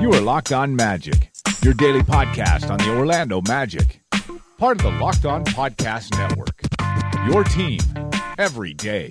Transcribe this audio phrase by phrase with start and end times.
[0.00, 1.30] You are Locked On Magic,
[1.62, 4.02] your daily podcast on the Orlando Magic,
[4.58, 6.60] part of the Locked On Podcast Network.
[7.30, 7.78] Your team
[8.36, 9.10] every day.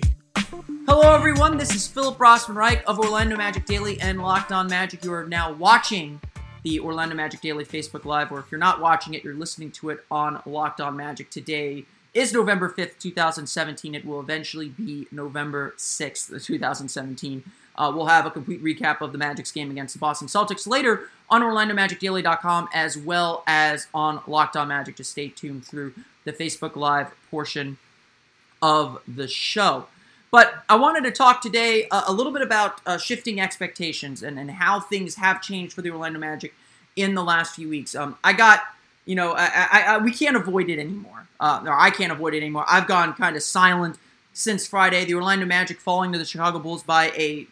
[0.86, 1.56] Hello, everyone.
[1.56, 5.02] This is Philip Rossman Reich of Orlando Magic Daily and Locked On Magic.
[5.04, 6.20] You are now watching
[6.62, 9.90] the Orlando Magic Daily Facebook Live, or if you're not watching it, you're listening to
[9.90, 11.30] it on Locked On Magic.
[11.30, 13.94] Today is November 5th, 2017.
[13.94, 17.44] It will eventually be November 6th, 2017.
[17.74, 21.08] Uh, we'll have a complete recap of the Magic's game against the Boston Celtics later
[21.30, 24.96] on OrlandoMagicDaily.com as well as on Locked On Magic.
[24.96, 27.78] Just stay tuned through the Facebook Live portion
[28.60, 29.86] of the show.
[30.30, 34.38] But I wanted to talk today uh, a little bit about uh, shifting expectations and,
[34.38, 36.54] and how things have changed for the Orlando Magic
[36.96, 37.94] in the last few weeks.
[37.94, 38.62] Um, I got,
[39.04, 41.26] you know, I, I, I, we can't avoid it anymore.
[41.40, 42.64] Uh, or I can't avoid it anymore.
[42.68, 43.98] I've gone kind of silent
[44.32, 45.04] since Friday.
[45.04, 47.46] The Orlando Magic falling to the Chicago Bulls by a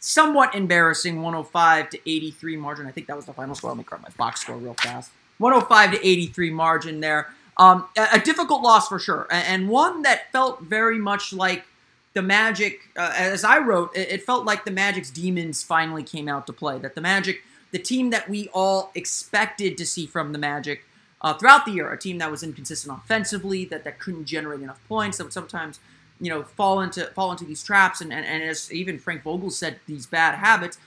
[0.00, 2.86] somewhat embarrassing 105 to 83 margin.
[2.86, 3.70] I think that was the final score.
[3.70, 5.10] Let me grab my box score real fast.
[5.38, 7.28] 105 to 83 margin there.
[7.58, 11.64] Um, a, difficult loss for sure, and one that felt very much like
[12.12, 12.80] the Magic.
[12.94, 16.76] Uh, as I wrote, it felt like the Magic's demons finally came out to play.
[16.78, 20.84] That the Magic, the team that we all expected to see from the Magic
[21.20, 24.80] uh, throughout the year, a team that was inconsistent offensively, that that couldn't generate enough
[24.88, 25.80] points, that would sometimes
[26.20, 28.00] you know fall into fall into these traps.
[28.00, 30.78] And, and, and as even Frank Vogel said these bad habits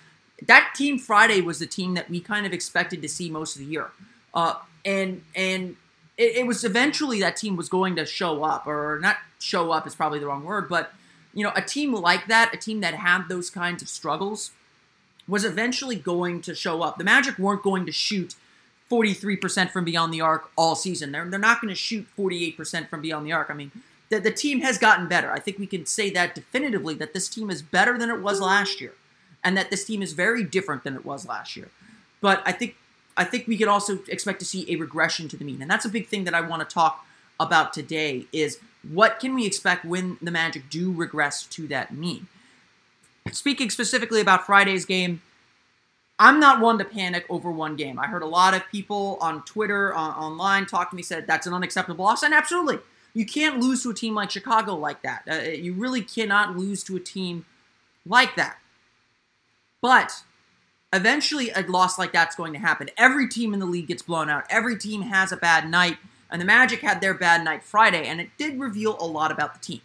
[0.47, 3.61] that team Friday was the team that we kind of expected to see most of
[3.61, 3.91] the year.
[4.33, 5.75] Uh, and and
[6.17, 9.87] it, it, was eventually that team was going to show up or not show up
[9.87, 10.93] is probably the wrong word but
[11.33, 14.51] you know a team like that a team that had those kinds of struggles
[15.29, 18.35] was eventually going to show up the Magic weren't going to shoot
[18.91, 23.01] 43% from beyond the arc all season they're, they're not going to shoot 48% from
[23.01, 23.71] beyond the arc I mean
[24.09, 25.31] the, the team has gotten better.
[25.31, 28.41] I think we can say that definitively that this team is better than it was
[28.41, 28.93] last year,
[29.43, 31.69] and that this team is very different than it was last year.
[32.21, 32.75] But I think
[33.15, 35.85] I think we can also expect to see a regression to the mean, and that's
[35.85, 37.05] a big thing that I want to talk
[37.39, 38.25] about today.
[38.33, 42.27] Is what can we expect when the Magic do regress to that mean?
[43.31, 45.21] Speaking specifically about Friday's game,
[46.17, 47.97] I'm not one to panic over one game.
[47.97, 51.47] I heard a lot of people on Twitter, uh, online, talk to me, said that's
[51.47, 52.79] an unacceptable loss, and absolutely,
[53.13, 55.23] you can't lose to a team like Chicago like that.
[55.29, 57.45] Uh, you really cannot lose to a team
[58.05, 58.57] like that.
[59.81, 60.23] But
[60.91, 62.89] eventually, a loss like that's going to happen.
[62.97, 64.45] Every team in the league gets blown out.
[64.49, 65.97] Every team has a bad night.
[66.31, 69.53] And the Magic had their bad night Friday, and it did reveal a lot about
[69.53, 69.81] the team.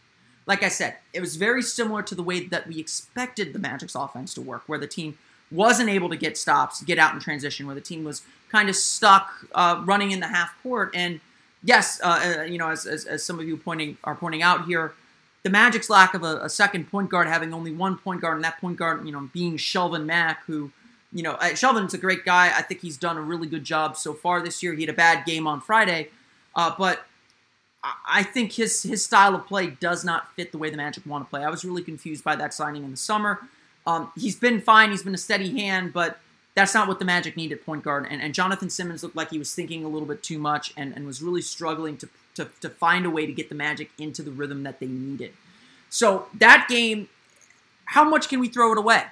[0.47, 3.95] Like I said, it was very similar to the way that we expected the Magic's
[3.95, 5.17] offense to work, where the team
[5.51, 8.77] wasn't able to get stops, get out in transition, where the team was kind of
[8.77, 10.91] stuck uh, running in the half court.
[10.95, 11.21] And
[11.63, 14.67] yes, uh, uh, you know, as, as, as, some of you pointing are pointing out
[14.67, 14.93] here,
[15.43, 18.45] the Magic's lack of a, a, second point guard, having only one point guard, and
[18.45, 20.71] that point guard, you know, being Shelvin Mack, who,
[21.13, 22.47] you know, uh, Shelvin's a great guy.
[22.57, 24.75] I think he's done a really good job so far this year.
[24.75, 26.09] He had a bad game on Friday,
[26.55, 27.05] uh, but
[28.07, 31.25] I think his his style of play does not fit the way the Magic want
[31.25, 31.45] to play.
[31.45, 33.41] I was really confused by that signing in the summer.
[33.87, 34.91] Um, he's been fine.
[34.91, 36.19] He's been a steady hand, but
[36.55, 38.07] that's not what the Magic needed point guard.
[38.09, 40.95] And, and Jonathan Simmons looked like he was thinking a little bit too much and,
[40.95, 44.23] and was really struggling to, to, to find a way to get the Magic into
[44.23, 45.33] the rhythm that they needed.
[45.91, 47.09] So that game,
[47.87, 49.05] how much can we throw it away?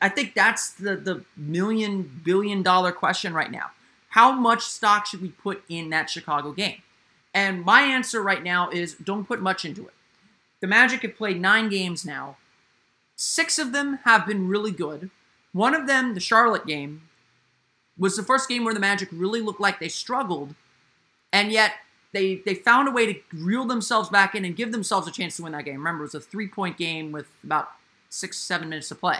[0.00, 3.70] I think that's the, the million, billion dollar question right now.
[4.10, 6.82] How much stock should we put in that Chicago game?
[7.32, 9.94] And my answer right now is don't put much into it.
[10.60, 12.36] The Magic have played nine games now.
[13.16, 15.10] Six of them have been really good.
[15.52, 17.02] One of them, the Charlotte game,
[17.98, 20.54] was the first game where the Magic really looked like they struggled,
[21.32, 21.72] and yet
[22.12, 25.36] they they found a way to reel themselves back in and give themselves a chance
[25.36, 25.76] to win that game.
[25.76, 27.70] Remember, it was a three point game with about
[28.08, 29.18] six seven minutes to play.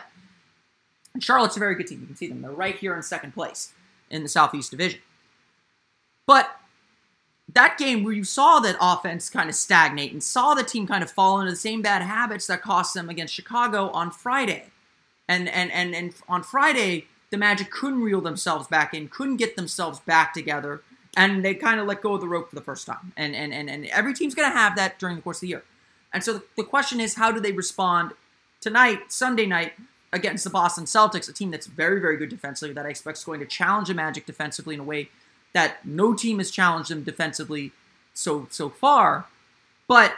[1.13, 2.01] And Charlotte's a very good team.
[2.01, 3.73] You can see them; they're right here in second place
[4.11, 5.01] in the Southeast Division.
[6.27, 6.57] But
[7.55, 11.03] that game where you saw that offense kind of stagnate and saw the team kind
[11.03, 14.67] of fall into the same bad habits that cost them against Chicago on Friday.
[15.29, 19.57] And and and and on Friday, the Magic couldn't reel themselves back in, couldn't get
[19.57, 20.83] themselves back together,
[21.17, 23.13] and they kind of let go of the rope for the first time.
[23.17, 25.49] And and and, and every team's going to have that during the course of the
[25.49, 25.63] year.
[26.13, 28.13] And so the, the question is, how do they respond
[28.61, 29.75] tonight, Sunday night,
[30.13, 33.25] against the Boston Celtics, a team that's very, very good defensively, that I expect is
[33.25, 35.09] going to challenge the Magic defensively in a way
[35.53, 37.73] that no team has challenged them defensively
[38.15, 39.27] so so far.
[39.89, 40.15] But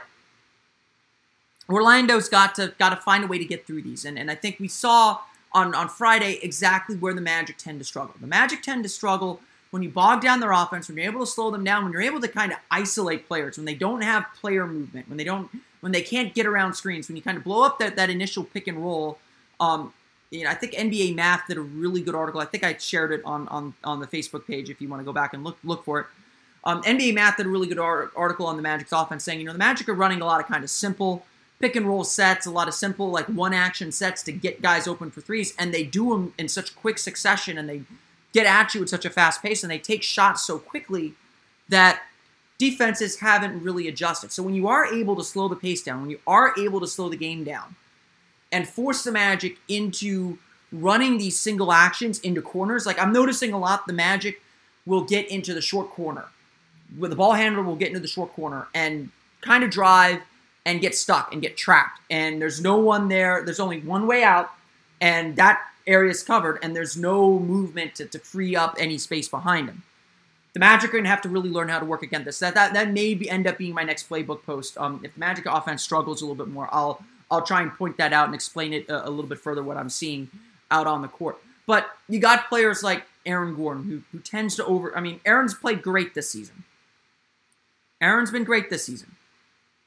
[1.69, 4.35] Orlando's got to got to find a way to get through these, and and I
[4.35, 5.21] think we saw
[5.53, 8.15] on on Friday exactly where the Magic tend to struggle.
[8.21, 9.41] The Magic tend to struggle
[9.71, 12.03] when you bog down their offense, when you're able to slow them down, when you're
[12.03, 15.51] able to kind of isolate players, when they don't have player movement, when they don't
[15.81, 18.45] when they can't get around screens, when you kind of blow up that, that initial
[18.45, 19.19] pick and roll.
[19.59, 19.93] Um,
[20.33, 22.41] you know, I think NBA Math did a really good article.
[22.41, 25.05] I think I shared it on on, on the Facebook page if you want to
[25.05, 26.07] go back and look look for it.
[26.65, 29.53] Um, NBA Math did a really good article on the Magic's offense saying, you know,
[29.53, 31.27] the Magic are running a lot of kind of simple
[31.61, 34.89] pick and roll sets, a lot of simple like one action sets to get guys
[34.89, 37.83] open for threes, and they do them in such quick succession and they
[38.33, 41.15] get at you at such a fast pace and they take shots so quickly
[41.69, 42.03] that
[42.57, 44.33] defenses haven't really adjusted.
[44.33, 46.87] So when you are able to slow the pace down, when you are able to
[46.87, 47.77] slow the game down
[48.53, 50.39] and force the Magic into
[50.71, 54.41] running these single actions into corners, like I'm noticing a lot the Magic
[54.87, 56.27] will get into the short corner.
[56.99, 59.11] The ball handler will get into the short corner and
[59.41, 60.21] kind of drive
[60.65, 62.01] and get stuck and get trapped.
[62.11, 63.43] And there's no one there.
[63.45, 64.51] There's only one way out,
[65.01, 69.29] and that area is covered, and there's no movement to, to free up any space
[69.29, 69.83] behind him.
[70.53, 72.39] The Magic are going to have to really learn how to work against this.
[72.39, 74.77] That that, that may be, end up being my next playbook post.
[74.79, 77.03] Um, if the Magic offense struggles a little bit more, I'll
[77.33, 79.77] I'll try and point that out and explain it a, a little bit further what
[79.77, 80.31] I'm seeing
[80.71, 81.39] out on the court.
[81.67, 84.97] But you got players like Aaron Gordon who who tends to over.
[84.97, 86.65] I mean, Aaron's played great this season.
[88.01, 89.17] Aaron's been great this season,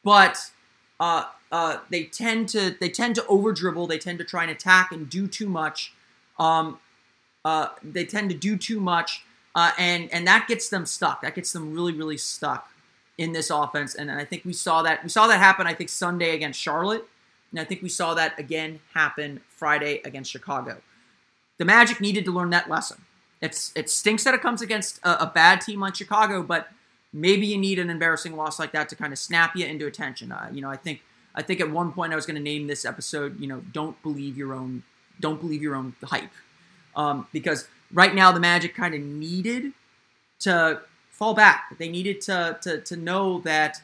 [0.04, 0.52] but
[1.00, 3.88] uh, uh, they tend to they tend to over dribble.
[3.88, 5.94] They tend to try and attack and do too much.
[6.40, 6.80] Um,
[7.44, 11.22] uh, they tend to do too much, uh, and and that gets them stuck.
[11.22, 12.70] That gets them really really stuck
[13.18, 13.96] in this offense.
[13.96, 15.68] And, and I think we saw that we saw that happen.
[15.68, 17.08] I think Sunday against Charlotte,
[17.52, 20.82] and I think we saw that again happen Friday against Chicago.
[21.58, 23.02] The Magic needed to learn that lesson.
[23.42, 26.70] It's it stinks that it comes against a, a bad team like Chicago, but
[27.14, 30.32] maybe you need an embarrassing loss like that to kind of snap you into attention.
[30.32, 31.02] Uh, you know, I think
[31.34, 34.02] I think at one point I was going to name this episode, you know, don't
[34.04, 34.84] believe your own
[35.20, 36.32] don't believe your own hype,
[36.96, 39.72] um, because right now the Magic kind of needed
[40.40, 41.78] to fall back.
[41.78, 43.82] They needed to, to to know that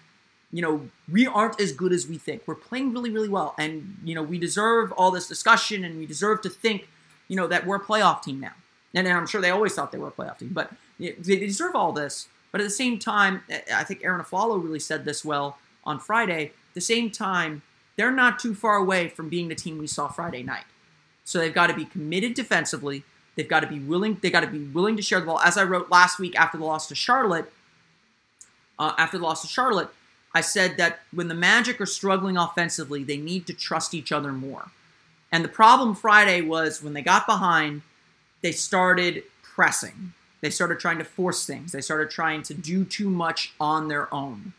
[0.51, 2.44] you know we aren't as good as we think.
[2.45, 6.06] We're playing really really well, and you know we deserve all this discussion, and we
[6.06, 6.88] deserve to think
[7.27, 8.53] you know that we're a playoff team now.
[8.94, 11.94] And I'm sure they always thought they were a playoff team, but they deserve all
[11.94, 12.27] this.
[12.51, 13.44] But at the same time,
[13.74, 16.48] I think Arron Afflalo really said this well on Friday.
[16.48, 17.62] At the same time,
[17.95, 20.65] they're not too far away from being the team we saw Friday night.
[21.24, 23.03] So they've got to be committed defensively.
[23.36, 24.18] They've got to be willing.
[24.21, 25.39] They got to be willing to share the ball.
[25.39, 27.51] As I wrote last week after the loss to Charlotte,
[28.77, 29.89] uh, after the loss to Charlotte,
[30.33, 34.31] I said that when the Magic are struggling offensively, they need to trust each other
[34.31, 34.71] more.
[35.31, 37.81] And the problem Friday was when they got behind,
[38.41, 40.13] they started pressing.
[40.41, 41.71] They started trying to force things.
[41.71, 44.53] They started trying to do too much on their own.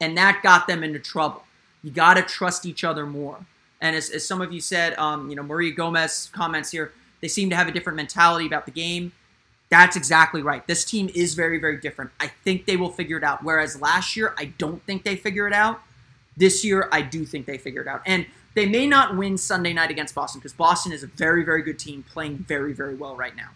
[0.00, 1.44] And that got them into trouble.
[1.82, 3.38] You got to trust each other more.
[3.80, 7.28] And as, as some of you said, um, you know, Maria Gomez comments here, they
[7.28, 9.12] seem to have a different mentality about the game.
[9.72, 10.66] That's exactly right.
[10.66, 12.10] This team is very, very different.
[12.20, 13.42] I think they will figure it out.
[13.42, 15.80] Whereas last year, I don't think they figure it out.
[16.36, 18.02] This year, I do think they figure it out.
[18.04, 21.62] And they may not win Sunday night against Boston because Boston is a very, very
[21.62, 23.48] good team playing very, very well right now.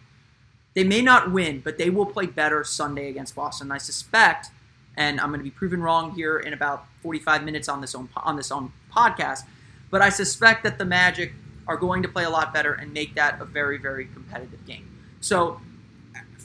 [0.72, 3.70] They may not win, but they will play better Sunday against Boston.
[3.70, 4.48] I suspect,
[4.96, 8.08] and I'm going to be proven wrong here in about 45 minutes on this own
[8.16, 9.42] on this own podcast,
[9.90, 11.34] but I suspect that the Magic
[11.66, 14.88] are going to play a lot better and make that a very very competitive game.
[15.20, 15.60] So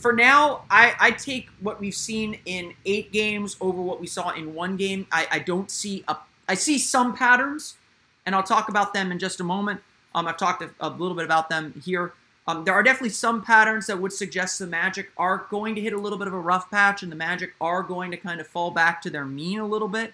[0.01, 4.31] for now, I, I take what we've seen in eight games over what we saw
[4.31, 5.07] in one game.
[5.11, 6.17] I, I don't see a
[6.47, 7.77] I see some patterns,
[8.25, 9.81] and I'll talk about them in just a moment.
[10.13, 12.13] Um, I've talked a, a little bit about them here.
[12.47, 15.93] Um, there are definitely some patterns that would suggest the Magic are going to hit
[15.93, 18.47] a little bit of a rough patch, and the Magic are going to kind of
[18.47, 20.13] fall back to their mean a little bit.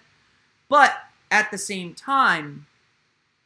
[0.68, 0.94] But
[1.30, 2.66] at the same time,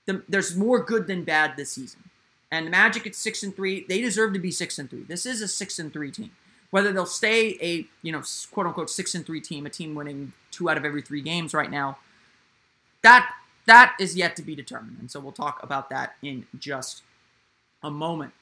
[0.06, 2.10] the, there's more good than bad this season.
[2.52, 5.04] And the Magic at six and three, they deserve to be six and three.
[5.04, 6.30] This is a six and three team.
[6.70, 10.34] Whether they'll stay a you know quote unquote six and three team, a team winning
[10.50, 11.96] two out of every three games right now,
[13.00, 13.32] that
[13.64, 14.98] that is yet to be determined.
[15.00, 17.02] And so we'll talk about that in just
[17.82, 18.32] a moment.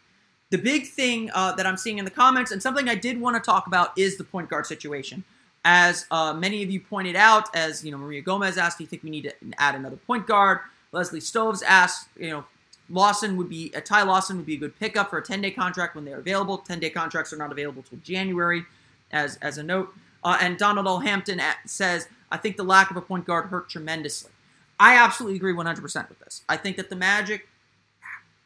[0.50, 3.37] The big thing uh, that I'm seeing in the comments, and something I did want
[3.37, 5.23] to talk about, is the point guard situation.
[5.64, 8.88] As uh, many of you pointed out, as you know, Maria Gomez asked, "Do you
[8.88, 10.59] think we need to add another point guard?"
[10.90, 12.45] Leslie Stokes asked, "You know,
[12.91, 15.95] Lawson would be a Ty Lawson would be a good pickup for a 10-day contract
[15.95, 16.59] when they're available.
[16.59, 18.65] 10-day contracts are not available till January."
[19.13, 19.93] As as a note,
[20.23, 21.01] uh, and Donald L.
[21.01, 24.31] Hampton says, "I think the lack of a point guard hurt tremendously."
[24.79, 26.43] I absolutely agree 100% with this.
[26.49, 27.47] I think that the Magic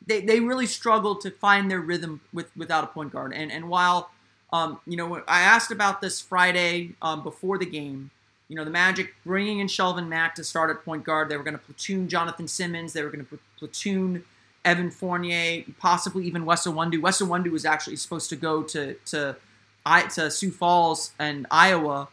[0.07, 3.33] they, they really struggled to find their rhythm with without a point guard.
[3.33, 4.11] And and while
[4.53, 8.11] um, you know I asked about this Friday um, before the game,
[8.49, 11.29] you know the Magic bringing in Shelvin Mack to start at point guard.
[11.29, 12.93] They were going to platoon Jonathan Simmons.
[12.93, 14.25] They were going to platoon
[14.65, 17.01] Evan Fournier, possibly even Wes Iwundu.
[17.01, 19.37] Wes Iwundu was actually supposed to go to to
[20.15, 22.09] to Sioux Falls and Iowa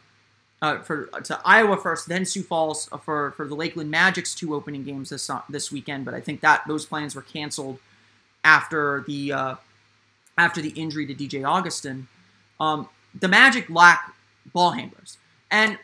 [0.62, 4.84] uh, for to Iowa first, then Sioux Falls for for the Lakeland Magic's two opening
[4.84, 6.06] games this this weekend.
[6.06, 7.80] But I think that those plans were canceled
[8.44, 9.56] after the uh,
[10.38, 12.08] after the injury to DJ Augustin.
[12.60, 12.88] Um,
[13.20, 14.14] the Magic lack
[14.54, 15.18] ball handlers,
[15.50, 15.80] and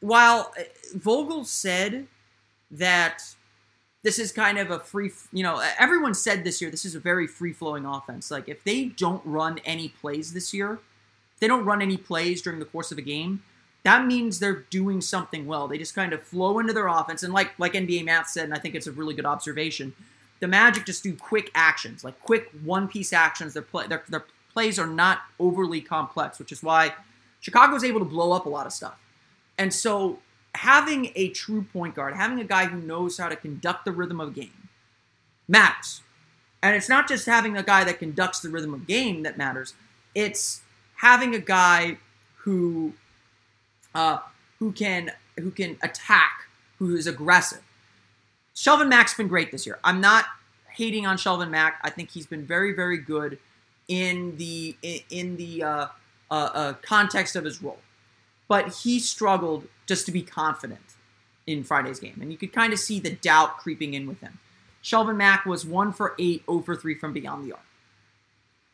[0.00, 0.62] while uh,
[0.94, 2.06] Vogel said
[2.70, 3.22] that
[4.02, 7.00] this is kind of a free, you know, everyone said this year this is a
[7.00, 8.30] very free flowing offense.
[8.30, 10.74] Like if they don't run any plays this year,
[11.34, 13.42] if they don't run any plays during the course of a game
[13.82, 15.66] that means they're doing something well.
[15.66, 18.54] They just kind of flow into their offense, and like like NBA Math said, and
[18.54, 19.94] I think it's a really good observation.
[20.40, 23.54] The Magic just do quick actions, like quick one piece actions.
[23.54, 26.94] Their play, their, their plays are not overly complex, which is why
[27.40, 28.98] Chicago is able to blow up a lot of stuff.
[29.56, 30.18] And so,
[30.54, 34.20] having a true point guard, having a guy who knows how to conduct the rhythm
[34.20, 34.68] of game,
[35.48, 36.02] matters.
[36.62, 39.74] And it's not just having a guy that conducts the rhythm of game that matters.
[40.14, 40.62] It's
[40.96, 41.96] having a guy
[42.38, 42.92] who
[43.94, 44.18] uh,
[44.58, 46.46] who can who can attack,
[46.78, 47.62] who is aggressive.
[48.54, 49.78] Shelvin Mack's been great this year.
[49.84, 50.26] I'm not
[50.72, 51.80] hating on Shelvin Mack.
[51.82, 53.38] I think he's been very very good
[53.88, 54.76] in the
[55.10, 55.86] in the uh,
[56.30, 57.78] uh, uh, context of his role,
[58.50, 60.96] but he struggled just to be confident
[61.46, 64.40] in Friday's game, and you could kind of see the doubt creeping in with him.
[64.82, 67.62] Shelvin Mack was one for eight, over three from beyond the arc.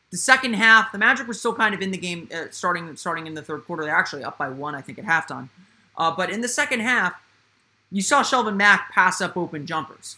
[0.09, 3.27] The second half, the Magic were still kind of in the game, uh, starting starting
[3.27, 3.83] in the third quarter.
[3.83, 5.49] They're actually up by one, I think, at halftime.
[5.95, 7.13] Uh, but in the second half,
[7.91, 10.17] you saw Shelvin Mack pass up open jumpers,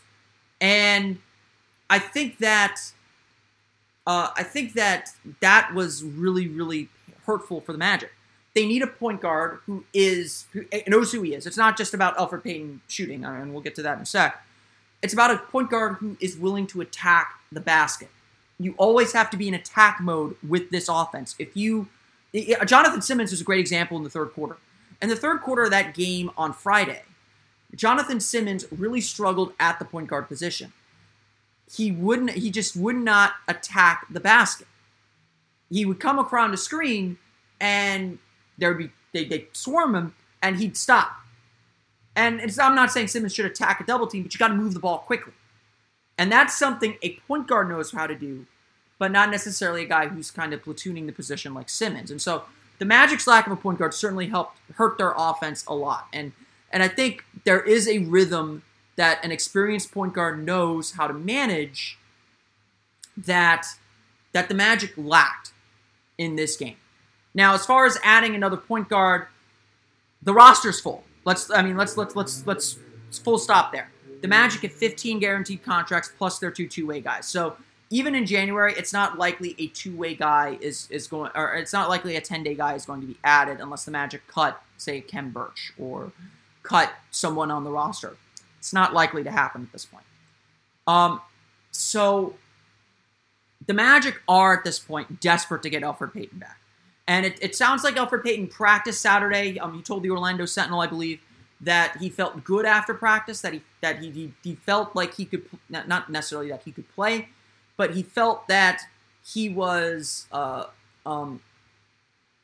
[0.61, 1.17] and
[1.89, 2.79] I think that
[4.07, 5.09] uh, I think that
[5.41, 6.87] that was really really
[7.25, 8.11] hurtful for the Magic.
[8.55, 11.45] They need a point guard who is who knows who he is.
[11.45, 14.43] It's not just about Elfrid Payton shooting, and we'll get to that in a sec.
[15.01, 18.09] It's about a point guard who is willing to attack the basket
[18.59, 21.35] you always have to be in attack mode with this offense.
[21.39, 21.87] If you,
[22.65, 24.57] Jonathan Simmons was a great example in the third quarter.
[25.01, 27.03] In the third quarter of that game on Friday,
[27.73, 30.73] Jonathan Simmons really struggled at the point guard position.
[31.71, 34.67] He wouldn't, he just would not attack the basket.
[35.69, 37.17] He would come around a screen
[37.61, 38.17] and
[38.59, 41.11] there would be, they, they'd swarm him and he'd stop.
[42.15, 44.73] And I'm not saying Simmons should attack a double team, but you got to move
[44.73, 45.33] the ball quickly.
[46.17, 48.45] And that's something a point guard knows how to do,
[48.97, 52.11] but not necessarily a guy who's kind of platooning the position like Simmons.
[52.11, 52.43] And so
[52.77, 56.07] the Magic's lack of a point guard certainly helped hurt their offense a lot.
[56.11, 56.33] And
[56.71, 58.63] and I think there is a rhythm
[58.95, 61.97] that an experienced point guard knows how to manage
[63.15, 63.65] that
[64.33, 65.51] that the Magic lacked
[66.17, 66.75] in this game.
[67.33, 69.27] Now, as far as adding another point guard,
[70.21, 71.03] the roster's full.
[71.25, 72.77] Let's I mean let's let's let's let's
[73.23, 73.89] full stop there.
[74.21, 77.27] The Magic have 15 guaranteed contracts plus their two two-way guys.
[77.27, 77.55] So
[77.89, 81.89] even in January, it's not likely a two-way guy is is going, or it's not
[81.89, 85.31] likely a 10-day guy is going to be added unless the Magic cut, say, Khem
[85.31, 86.11] Birch or
[86.63, 88.17] cut someone on the roster.
[88.59, 90.03] It's not likely to happen at this point.
[90.85, 91.21] Um,
[91.71, 92.35] so
[93.65, 96.58] the Magic are at this point desperate to get Elfrid Payton back.
[97.09, 99.59] And it, it sounds like Elfrid Payton practiced Saturday.
[99.59, 101.19] Um, he told the Orlando Sentinel, I believe,
[101.59, 105.25] that he felt good after practice, that he that he he, he felt like he
[105.25, 107.29] could not necessarily that he could play,
[107.77, 108.83] but he felt that
[109.25, 110.65] he was uh,
[111.03, 111.41] um,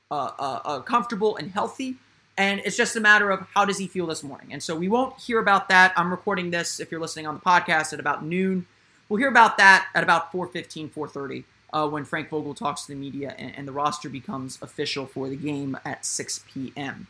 [0.10, 1.98] uh, uh, uh, comfortable and healthy.
[2.36, 4.52] And it's just a matter of how does he feel this morning.
[4.52, 5.94] And so we won't hear about that.
[5.96, 8.66] I'm recording this if you're listening on the podcast at about noon.
[9.10, 11.44] We'll hear about that at about 4:15, 4:30.
[11.76, 15.28] Uh, when Frank Vogel talks to the media and, and, the roster becomes official for
[15.28, 17.06] the game at 6 p.m.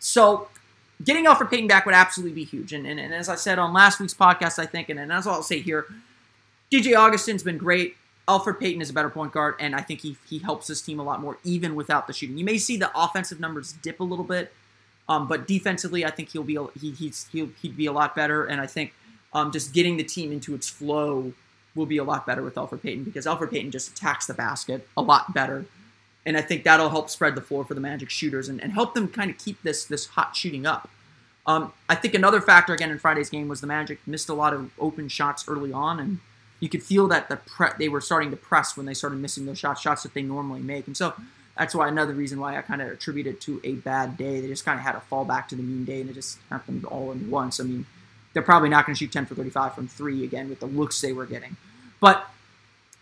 [0.00, 0.48] So
[1.04, 2.72] getting Elfrid Payton back would absolutely be huge.
[2.72, 5.24] And, and, and as I said on last week's podcast, I think, and, and that's
[5.28, 5.86] all I'll say here,
[6.72, 7.96] DJ Augustin's been great.
[8.26, 10.98] Elfrid Payton is a better point guard, and I think he, he helps this team
[10.98, 12.36] a lot more, even without the shooting.
[12.36, 14.52] You may see the offensive numbers dip a little bit,
[15.08, 18.44] um, but defensively, I think he'll be he, he's he'll he'd be a lot better.
[18.44, 18.92] And I think
[19.32, 21.32] um, just getting the team into its flow
[21.74, 24.88] will be a lot better with Elfrid Payton because Elfrid Payton just attacks the basket
[24.96, 25.66] a lot better
[26.28, 28.92] and I think that'll help spread the floor for the Magic shooters and, and help
[28.92, 30.90] them kind of keep this this hot shooting up.
[31.46, 34.52] Um, I think another factor again in Friday's game was the Magic missed a lot
[34.52, 36.18] of open shots early on, and
[36.60, 39.46] you could feel that the pre- they were starting to press when they started missing
[39.46, 41.14] those shots, shots that they normally make, and so
[41.56, 44.42] that's why another reason why I kind of attribute it to a bad day.
[44.42, 46.38] They just kind of had to fall back to the mean day, and it just
[46.50, 47.58] happened all in once.
[47.58, 47.86] I mean,
[48.38, 51.00] they're probably not going to shoot 10 for 35 from three again with the looks
[51.00, 51.56] they were getting.
[51.98, 52.24] But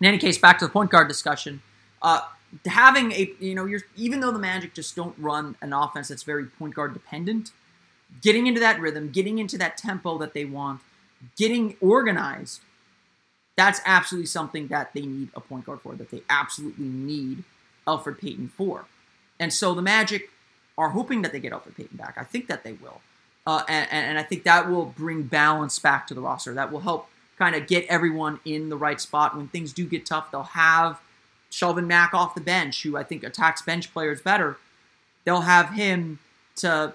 [0.00, 1.60] in any case, back to the point guard discussion.
[2.00, 2.22] Uh,
[2.64, 6.22] having a you know you're even though the Magic just don't run an offense that's
[6.22, 7.50] very point guard dependent,
[8.22, 10.80] getting into that rhythm, getting into that tempo that they want,
[11.36, 12.62] getting organized,
[13.56, 15.94] that's absolutely something that they need a point guard for.
[15.94, 17.44] That they absolutely need
[17.86, 18.86] Elfrid Payton for.
[19.38, 20.30] And so the Magic
[20.78, 22.14] are hoping that they get Elfrid Payton back.
[22.16, 23.02] I think that they will.
[23.46, 26.52] Uh, and, and I think that will bring balance back to the roster.
[26.54, 29.36] That will help kind of get everyone in the right spot.
[29.36, 31.00] When things do get tough, they'll have
[31.50, 34.58] Shelvin Mack off the bench, who I think attacks bench players better.
[35.24, 36.18] They'll have him
[36.56, 36.94] to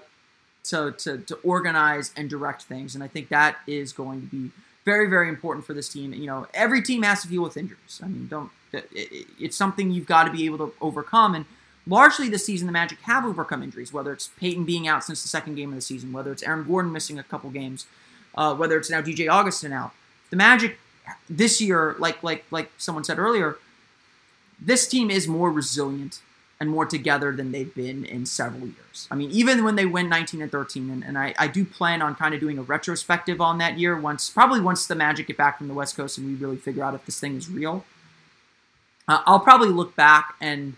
[0.64, 2.94] to, to, to organize and direct things.
[2.94, 4.50] And I think that is going to be
[4.84, 6.12] very, very important for this team.
[6.12, 8.00] You know, every team has to deal with injuries.
[8.02, 11.34] I mean, don't it's something you've got to be able to overcome.
[11.34, 11.44] And
[11.86, 15.28] largely this season, the Magic have overcome injuries, whether it's Payton being out since the
[15.28, 17.86] second game of the season, whether it's Aaron Gordon missing a couple games,
[18.34, 19.92] uh, whether it's now DJ Augustin out.
[20.30, 20.78] The Magic
[21.28, 23.58] this year, like like like someone said earlier,
[24.60, 26.20] this team is more resilient
[26.62, 29.08] and more together than they've been in several years.
[29.10, 32.00] I mean, even when they win 19 and 13, and, and I, I do plan
[32.00, 35.36] on kind of doing a retrospective on that year once, probably once the Magic get
[35.36, 37.84] back from the West Coast and we really figure out if this thing is real.
[39.08, 40.76] Uh, I'll probably look back and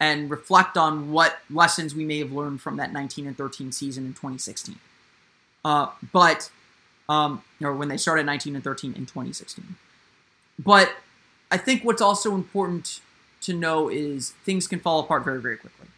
[0.00, 4.04] and reflect on what lessons we may have learned from that 19 and 13 season
[4.04, 4.76] in 2016.
[5.64, 6.50] Uh, but
[7.08, 9.76] um, or when they started 19 and 13 in 2016.
[10.58, 10.92] But
[11.50, 13.00] I think what's also important
[13.42, 15.88] to know is things can fall apart very, very quickly.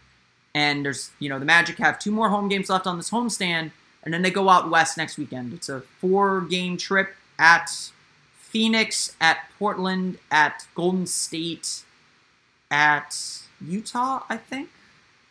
[0.54, 3.72] And there's, you know, the Magic have two more home games left on this homestand,
[4.02, 5.52] and then they go out west next weekend.
[5.52, 7.70] It's a four game trip at
[8.38, 11.82] Phoenix, at Portland, at Golden State,
[12.70, 14.70] at Utah, I think.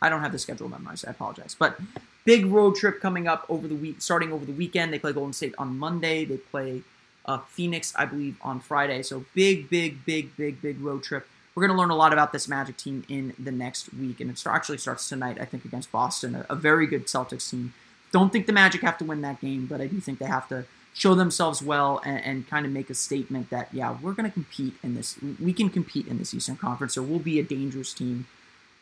[0.00, 1.06] I don't have the schedule memorized.
[1.06, 1.56] I apologize.
[1.58, 1.78] But
[2.24, 4.92] big road trip coming up over the week, starting over the weekend.
[4.92, 6.24] They play Golden State on Monday.
[6.24, 6.82] They play
[7.24, 9.02] uh, Phoenix, I believe, on Friday.
[9.02, 12.32] So big, big, big, big, big road trip we're going to learn a lot about
[12.32, 15.90] this Magic team in the next week, and it actually starts tonight, I think, against
[15.90, 17.72] Boston, a, a, very good Celtics team.
[18.12, 20.46] Don't think the Magic have to win that game, but I do think they have
[20.48, 24.28] to show themselves well and, and kind of make a statement that, yeah, we're going
[24.28, 25.18] to compete in this.
[25.38, 28.26] We can compete in this Eastern Conference, or we'll be a dangerous team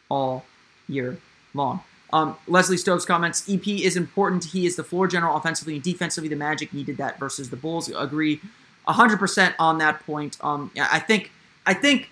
[0.09, 0.45] all
[0.89, 1.19] year
[1.53, 1.83] long.
[2.13, 4.45] Um, Leslie Stokes comments: EP is important.
[4.45, 6.29] He is the floor general offensively and defensively.
[6.29, 7.91] The Magic needed that versus the Bulls.
[7.91, 8.41] Agree,
[8.87, 10.39] hundred percent on that point.
[10.41, 11.33] Um, I think
[11.67, 12.11] I think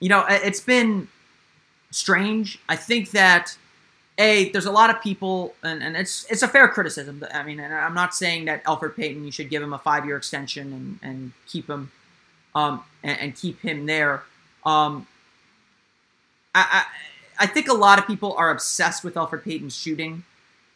[0.00, 1.08] you know, it's been
[1.90, 2.58] strange.
[2.68, 3.56] I think that
[4.20, 7.24] a there's a lot of people, and, and it's it's a fair criticism.
[7.32, 10.04] I mean, and I'm not saying that Elfrid Payton you should give him a five
[10.04, 11.90] year extension and and keep him,
[12.54, 14.22] um, and, and keep him there.
[14.64, 15.06] Um,
[16.54, 16.84] I,
[17.38, 20.24] I I think a lot of people are obsessed with Elfrid Payton's shooting,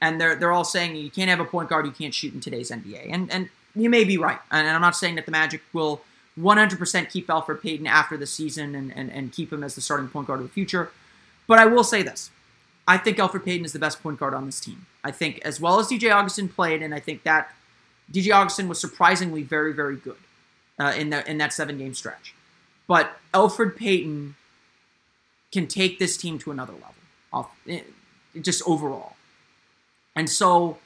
[0.00, 2.40] and they're they're all saying you can't have a point guard who can't shoot in
[2.40, 4.38] today's NBA, and and you may be right.
[4.50, 6.00] And I'm not saying that the Magic will
[6.38, 10.09] 100% keep Elfrid Payton after the season and, and, and keep him as the starting
[10.09, 10.90] point guard of the future.
[11.46, 12.30] But I will say this.
[12.86, 14.86] I think Elfrid Payton is the best point guard on this team.
[15.02, 17.54] I think as well as DJ Augustin played, and I think that
[18.12, 20.18] DJ Augustin was surprisingly very, very good
[20.78, 22.34] uh, in that in that seven game stretch.
[22.86, 24.36] But Elfrid Payton
[25.52, 26.94] can take this team to another level,
[27.32, 27.80] off, eh,
[28.40, 29.16] just overall.
[30.14, 30.78] And so,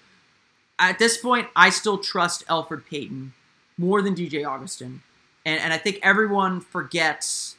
[0.78, 3.32] at this point, I still trust Elfrid Payton
[3.76, 5.02] more than DJ Augustin
[5.48, 7.56] and, and I think everyone forgets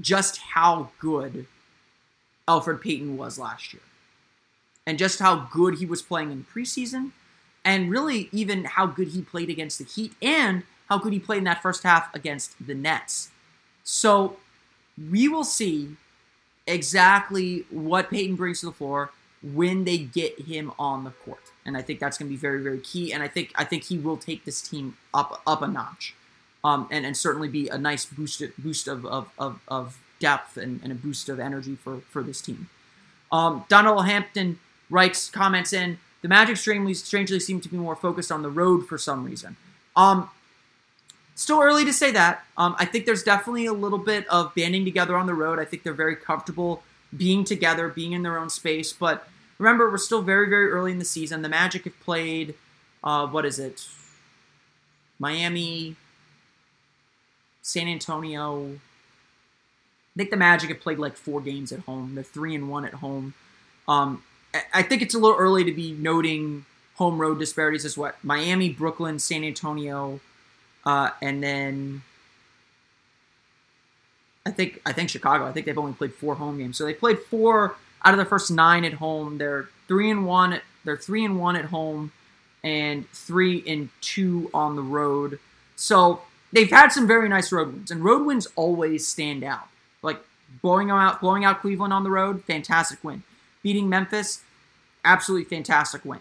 [0.00, 1.46] just how good
[2.48, 3.82] Elfrid Payton was last year.
[4.86, 7.12] And just how good he was playing in preseason.
[7.64, 11.38] And really, even how good he played against the Heat and how good he played
[11.38, 13.30] in that first half against the Nets.
[13.82, 14.36] So
[15.10, 15.96] we will see
[16.66, 19.10] exactly what Payton brings to the floor
[19.42, 21.52] when they get him on the court.
[21.66, 23.12] And I think that's going to be very, very key.
[23.12, 26.14] And I think I think he will take this team up up a notch
[26.62, 30.80] um, and, and certainly be a nice boost boost of, of, of, of depth and,
[30.82, 32.70] and, a boost of energy for, for this team.
[33.30, 34.58] Um, Donald Hampton
[34.88, 38.86] writes comments in the Magic strangely, strangely seem to be more focused on the road
[38.88, 39.56] for some reason.
[39.94, 40.30] Um,
[41.34, 42.42] still early to say that.
[42.56, 45.58] Um, I think there's definitely a little bit of banding together on the road.
[45.58, 46.82] I think they're very comfortable
[47.14, 48.94] being together, being in their own space.
[48.94, 51.42] But remember, we're still very, very early in the season.
[51.42, 52.54] The Magic have played,
[53.02, 53.86] uh, what is it?
[55.18, 55.96] Miami,
[57.60, 58.80] San Antonio.
[60.14, 62.14] I think the Magic have played like four games at home.
[62.14, 63.34] They're three and one at home.
[63.88, 64.22] Um,
[64.72, 68.70] I think it's a little early to be noting home road disparities as what Miami,
[68.70, 70.20] Brooklyn, San Antonio,
[70.84, 72.02] uh, and then
[74.46, 75.46] I think I think Chicago.
[75.46, 78.24] I think they've only played four home games, so they played four out of the
[78.24, 79.38] first nine at home.
[79.38, 80.60] They're three and one.
[80.84, 82.12] They're three and one at home,
[82.62, 85.40] and three and two on the road.
[85.74, 86.22] So
[86.52, 89.68] they've had some very nice road wins, and road wins always stand out.
[90.04, 90.20] Like
[90.62, 93.22] blowing out, blowing out Cleveland on the road, fantastic win.
[93.62, 94.42] Beating Memphis,
[95.04, 96.20] absolutely fantastic win.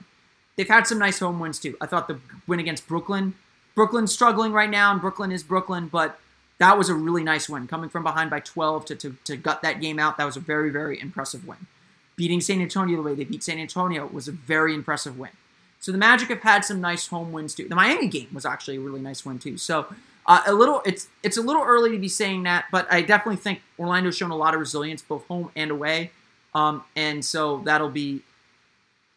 [0.55, 1.75] They've had some nice home wins too.
[1.81, 3.35] I thought the win against Brooklyn,
[3.75, 6.19] Brooklyn's struggling right now, and Brooklyn is Brooklyn, but
[6.59, 7.67] that was a really nice win.
[7.67, 10.39] Coming from behind by 12 to, to, to gut that game out, that was a
[10.39, 11.67] very, very impressive win.
[12.15, 15.31] Beating San Antonio the way they beat San Antonio was a very impressive win.
[15.79, 17.67] So the Magic have had some nice home wins too.
[17.67, 19.57] The Miami game was actually a really nice win too.
[19.57, 19.87] So
[20.25, 23.37] uh, a little, it's it's a little early to be saying that, but I definitely
[23.37, 26.11] think Orlando's shown a lot of resilience both home and away,
[26.55, 28.21] um, and so that'll be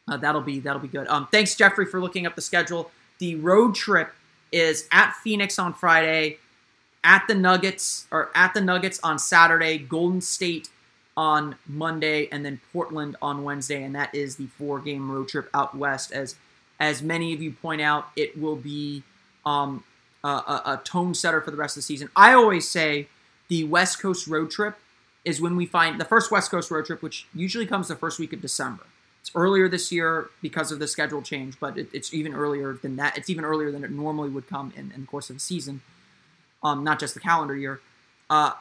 [0.09, 1.07] uh, that'll be that'll be good.
[1.09, 2.91] Um, thanks Jeffrey for looking up the schedule.
[3.19, 4.13] The road trip
[4.51, 6.39] is at Phoenix on Friday,
[7.05, 10.69] at the Nuggets or at the Nuggets on Saturday, Golden State
[11.17, 15.75] on Monday, and then Portland on Wednesday, and that is the four-game road trip out
[15.75, 16.13] west.
[16.13, 16.35] As
[16.79, 19.03] as many of you point out, it will be
[19.47, 19.85] um,
[20.25, 22.09] a, a, tone setter for the rest of the season.
[22.17, 23.09] I always say
[23.49, 24.77] the West Coast road trip
[25.25, 28.19] is when we find the first West Coast road trip, which usually comes the first
[28.19, 28.85] week of December.
[29.21, 32.97] It's earlier this year because of the schedule change, but it, it's even earlier than
[32.97, 33.19] that.
[33.19, 35.81] It's even earlier than it normally would come in, in the course of a season,
[36.63, 37.81] um, not just the calendar year.
[38.31, 38.53] Uh,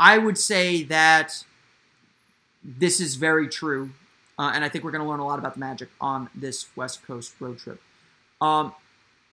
[0.00, 1.44] I would say that
[2.64, 3.90] this is very true,
[4.38, 6.66] uh, and I think we're going to learn a lot about the Magic on this
[6.74, 7.80] West Coast road trip.
[8.40, 8.72] Um,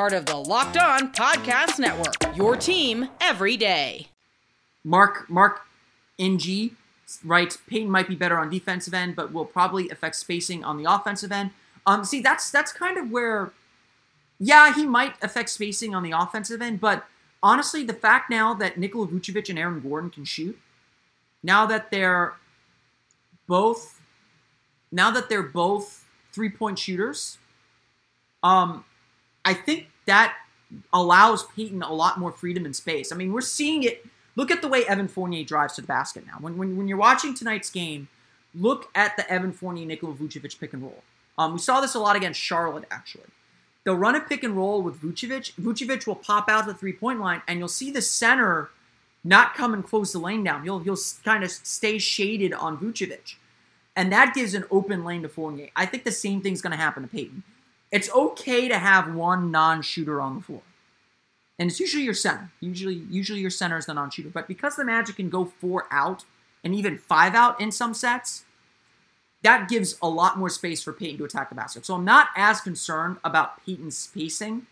[0.00, 2.34] Part of the Locked On Podcast Network.
[2.34, 4.08] Your team every day.
[4.82, 5.66] Mark Mark
[6.18, 6.70] NG
[7.22, 10.90] writes Payton might be better on defensive end, but will probably affect spacing on the
[10.90, 11.50] offensive end.
[11.84, 13.52] Um, see, that's that's kind of where,
[14.38, 17.04] yeah, he might affect spacing on the offensive end, but
[17.42, 20.58] honestly, the fact now that Nikola Vucevic and Aaron Gordon can shoot,
[21.42, 22.36] now that they're
[23.46, 24.00] both
[24.90, 27.36] now that they're both three point shooters,
[28.42, 28.86] um,
[29.44, 30.34] I think that
[30.92, 33.12] allows Payton a lot more freedom and space.
[33.12, 34.04] I mean, we're seeing it.
[34.36, 36.36] Look at the way Evan Fournier drives to the basket now.
[36.40, 38.08] When, when, when you're watching tonight's game,
[38.54, 41.02] look at the Evan Fournier Nikola Vucevic pick and roll.
[41.38, 43.30] Um, we saw this a lot against Charlotte, actually.
[43.84, 45.52] They'll run a pick and roll with Vucevic.
[45.54, 48.70] Vucevic will pop out the three point line, and you'll see the center
[49.24, 50.62] not come and close the lane down.
[50.62, 53.34] He'll, he'll kind of stay shaded on Vucevic.
[53.96, 55.68] And that gives an open lane to Fournier.
[55.76, 57.42] I think the same thing's going to happen to Payton.
[57.90, 60.62] It's okay to have one non-shooter on the floor.
[61.58, 62.50] And it's usually your center.
[62.60, 64.30] Usually, usually your center is the non-shooter.
[64.30, 66.24] But because the Magic can go four out
[66.64, 68.44] and even five out in some sets,
[69.42, 71.86] that gives a lot more space for Payton to attack the basket.
[71.86, 74.66] So I'm not as concerned about Payton's spacing.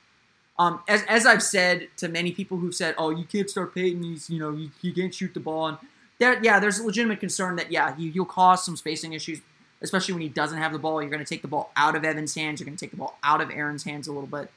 [0.59, 4.03] Um, as, as I've said to many people who've said, "Oh, you can't start Payton.
[4.03, 4.51] He's you know
[4.83, 5.79] you can't shoot the ball." And
[6.19, 9.41] there, yeah, there's a legitimate concern that yeah, he, will cause some spacing issues,
[9.83, 11.01] especially when he doesn't have the ball.
[11.03, 12.61] You're going to take the ball out of Evan's hands.
[12.61, 14.51] You're going to take the ball out of Aaron's hands a little bit.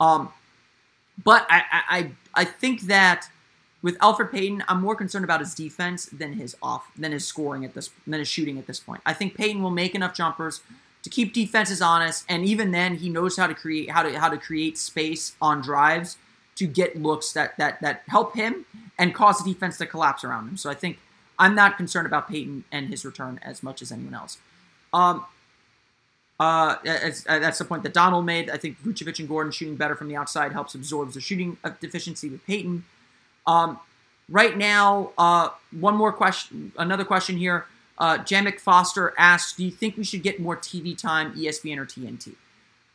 [0.00, 0.32] Um,
[1.22, 3.28] but I, I, I think that
[3.82, 7.64] with Elfrid Payton, I'm more concerned about his defense than his off than his scoring
[7.64, 9.02] at this than his shooting at this point.
[9.04, 10.62] I think Payton will make enough jumpers
[11.02, 14.28] to keep defenses honest, and even then, he knows how to create how to how
[14.28, 16.16] to create space on drives
[16.54, 18.64] to get looks that that that help him
[18.98, 20.56] and cause the defense to collapse around him.
[20.56, 20.98] So I think
[21.38, 24.38] I'm not concerned about Payton and his return as much as anyone else.
[24.92, 25.24] Um,
[26.38, 28.50] uh, as, uh, that's the point that Donald made.
[28.50, 31.70] I think Vucevic and Gordon shooting better from the outside helps absorb the shooting uh,
[31.80, 32.84] deficiency with Payton.
[33.46, 33.78] Um,
[34.28, 37.66] right now, uh, one more question, another question here.
[37.98, 41.86] Uh, Jamek Foster asks, "Do you think we should get more TV time, ESPN or
[41.86, 42.34] TNT?"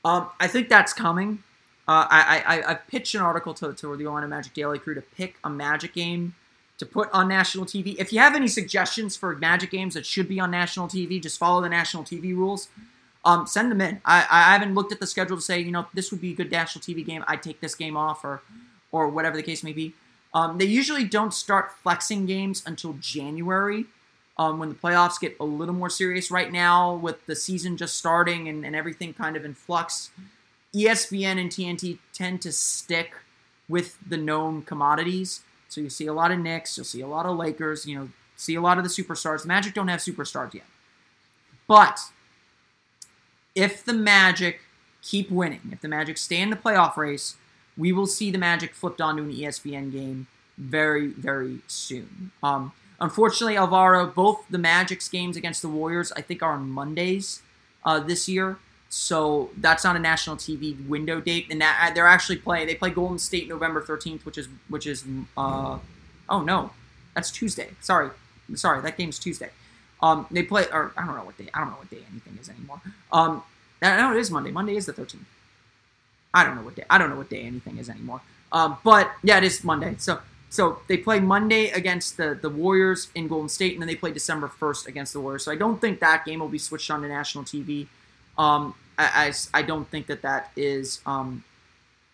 [0.04, 1.43] Um, I think that's coming.
[1.88, 5.02] Uh, I, I, I pitched an article to, to the Orlando Magic Daily crew to
[5.02, 6.36] pick a Magic game
[6.78, 7.96] to put on national TV.
[7.98, 11.40] If you have any suggestions for Magic games that should be on national TV, just
[11.40, 12.70] follow the national TV rules.
[13.26, 14.00] Um, send them in.
[14.06, 16.36] I, I haven't looked at the schedule to say, you know, this would be a
[16.36, 17.24] good national TV game.
[17.28, 18.42] I'd take this game off or,
[18.92, 19.94] or whatever the case may be.
[20.34, 23.86] Um, they usually don't start flexing games until January
[24.38, 26.30] um, when the playoffs get a little more serious.
[26.30, 30.12] Right now, with the season just starting and, and everything kind of in flux,
[30.76, 33.16] ESPN and TNT tend to stick
[33.68, 35.42] with the known commodities.
[35.70, 38.10] So you see a lot of Knicks, you'll see a lot of Lakers, you know,
[38.36, 39.42] see a lot of the superstars.
[39.42, 40.66] The Magic don't have superstars yet.
[41.68, 42.00] But
[43.56, 44.62] if the Magic
[45.02, 47.36] keep winning, if the Magic stay in the playoff race,
[47.78, 50.28] we will see the Magic flipped onto an ESPN game
[50.58, 52.32] very, very soon.
[52.42, 57.42] Um, unfortunately, Alvaro, both the Magic's games against the Warriors, I think, are on Mondays
[57.86, 58.58] uh, this year.
[58.89, 62.67] So that's not a national TV window date, and that, they're actually playing.
[62.67, 65.04] They play Golden State November thirteenth, which is which is
[65.36, 65.78] uh,
[66.30, 66.71] oh no,
[67.13, 67.69] that's Tuesday.
[67.82, 68.10] Sorry,
[68.56, 69.50] sorry, that game's Tuesday.
[70.02, 71.50] Um, they play, or I don't know what day.
[71.54, 72.82] I don't know what day anything is anymore.
[73.12, 73.43] Um,
[73.82, 74.52] no, it is Monday.
[74.52, 75.26] Monday is the thirteenth.
[76.34, 76.84] I don't know what day.
[76.89, 78.21] I don't know what day anything is anymore.
[78.52, 79.95] Um, but yeah, it is Monday.
[79.97, 80.19] So
[80.50, 84.12] so they play Monday against the the Warriors in Golden State, and then they play
[84.12, 85.43] December first against the Warriors.
[85.43, 87.88] So I don't think that game will be switched on to national TV.
[88.38, 91.43] Um, I, I, I, don't think that that is um,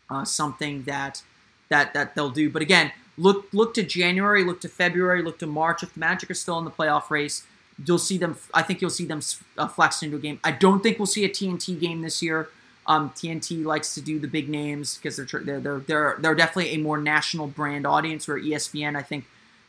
[0.09, 1.21] uh, something that
[1.69, 2.49] that that they'll do.
[2.49, 5.83] But again, look look to January, look to February, look to March.
[5.83, 7.45] If the Magic are still in the playoff race,
[7.85, 8.37] you'll see them.
[8.53, 9.21] I think you'll see them
[9.57, 10.39] uh, flexed into a game.
[10.43, 12.49] I don't think we'll see a TNT game this year.
[12.85, 16.71] Um, TNT likes to do the big names because they're, they're they're they're they're definitely
[16.71, 18.27] a more national brand audience.
[18.27, 19.25] Where ESPN, I think,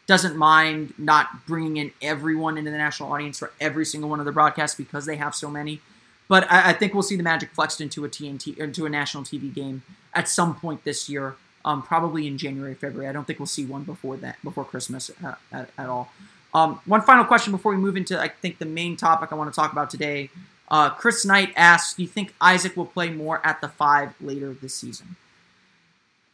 [0.06, 4.26] doesn't mind not bringing in everyone into the national audience for every single one of
[4.26, 5.80] the broadcasts because they have so many.
[6.28, 9.24] But I, I think we'll see the Magic flexed into a TNT into a national
[9.24, 9.82] TV game
[10.14, 13.08] at some point this year, um, probably in January, February.
[13.08, 16.10] I don't think we'll see one before that, before Christmas uh, at, at, all.
[16.52, 19.52] Um, one final question before we move into, I think, the main topic I want
[19.52, 20.30] to talk about today.
[20.68, 24.54] Uh, Chris Knight asks, "Do you think Isaac will play more at the five later
[24.54, 25.16] this season?"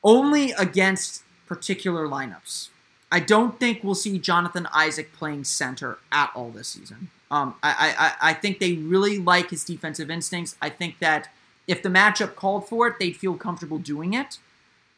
[0.05, 2.69] Only against particular lineups.
[3.13, 7.11] I don't think we'll see Jonathan Isaac playing center at all this season.
[7.31, 10.57] Um, I, I, I think they really like his defensive instincts.
[10.61, 11.31] I think that
[11.69, 14.39] if the matchup called for it, they'd feel comfortable doing it.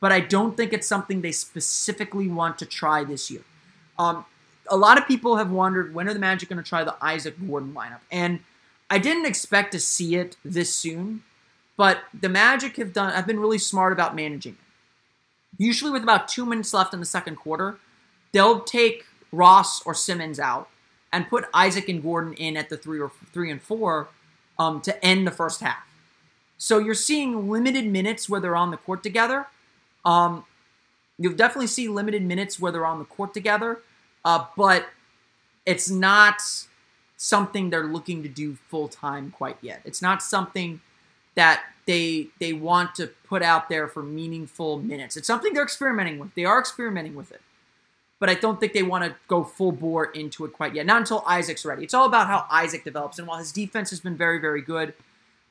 [0.00, 3.42] But I don't think it's something they specifically want to try this year.
[3.98, 4.24] Um,
[4.68, 7.36] a lot of people have wondered when are the Magic going to try the Isaac
[7.46, 8.00] Gordon lineup?
[8.10, 8.40] And
[8.88, 11.22] I didn't expect to see it this soon,
[11.76, 14.58] but the Magic have done I've been really smart about managing it.
[15.62, 17.78] Usually with about two minutes left in the second quarter,
[18.32, 20.68] they'll take Ross or Simmons out
[21.12, 24.08] and put Isaac and Gordon in at the three or three and four
[24.58, 25.86] um, to end the first half.
[26.56, 29.46] So you're seeing limited minutes where they're on the court together.
[30.04, 30.44] Um,
[31.18, 33.80] you'll definitely see limited minutes where they're on the court together,
[34.24, 34.86] uh, but
[35.66, 36.40] it's not
[37.16, 39.82] something they're looking to do full time quite yet.
[39.84, 40.80] It's not something
[41.34, 45.16] that they they want to put out there for meaningful minutes.
[45.16, 46.34] It's something they're experimenting with.
[46.34, 47.41] They are experimenting with it
[48.22, 50.86] but I don't think they want to go full bore into it quite yet.
[50.86, 51.82] Not until Isaac's ready.
[51.82, 53.18] It's all about how Isaac develops.
[53.18, 54.94] And while his defense has been very, very good,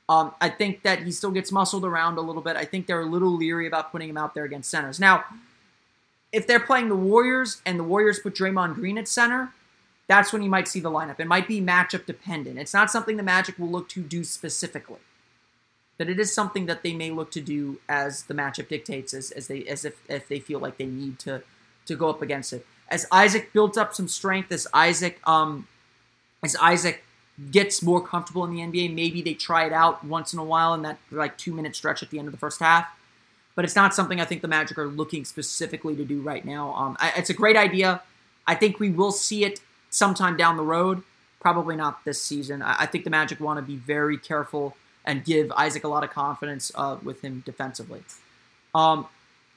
[0.08, 2.56] um, I think that he still gets muscled around a little bit.
[2.56, 4.98] I think they're a little leery about putting him out there against centers.
[4.98, 5.22] Now,
[6.32, 9.52] if they're playing the Warriors and the Warriors put Draymond Green at center,
[10.06, 11.20] that's when you might see the lineup.
[11.20, 12.58] It might be matchup dependent.
[12.58, 15.00] It's not something the Magic will look to do specifically.
[15.98, 19.30] But it is something that they may look to do as the matchup dictates, as,
[19.30, 21.42] as they as if, if they feel like they need to
[21.86, 22.66] to go up against it.
[22.88, 25.66] As Isaac builds up some strength, as Isaac um,
[26.42, 27.04] as Isaac
[27.50, 30.74] gets more comfortable in the NBA, maybe they try it out once in a while
[30.74, 32.86] in that like two minute stretch at the end of the first half.
[33.54, 36.74] But it's not something I think the Magic are looking specifically to do right now.
[36.74, 38.02] Um, I, it's a great idea.
[38.46, 41.02] I think we will see it sometime down the road.
[41.40, 42.62] Probably not this season.
[42.62, 46.04] I, I think the Magic want to be very careful and give Isaac a lot
[46.04, 48.02] of confidence uh, with him defensively.
[48.74, 49.06] Um,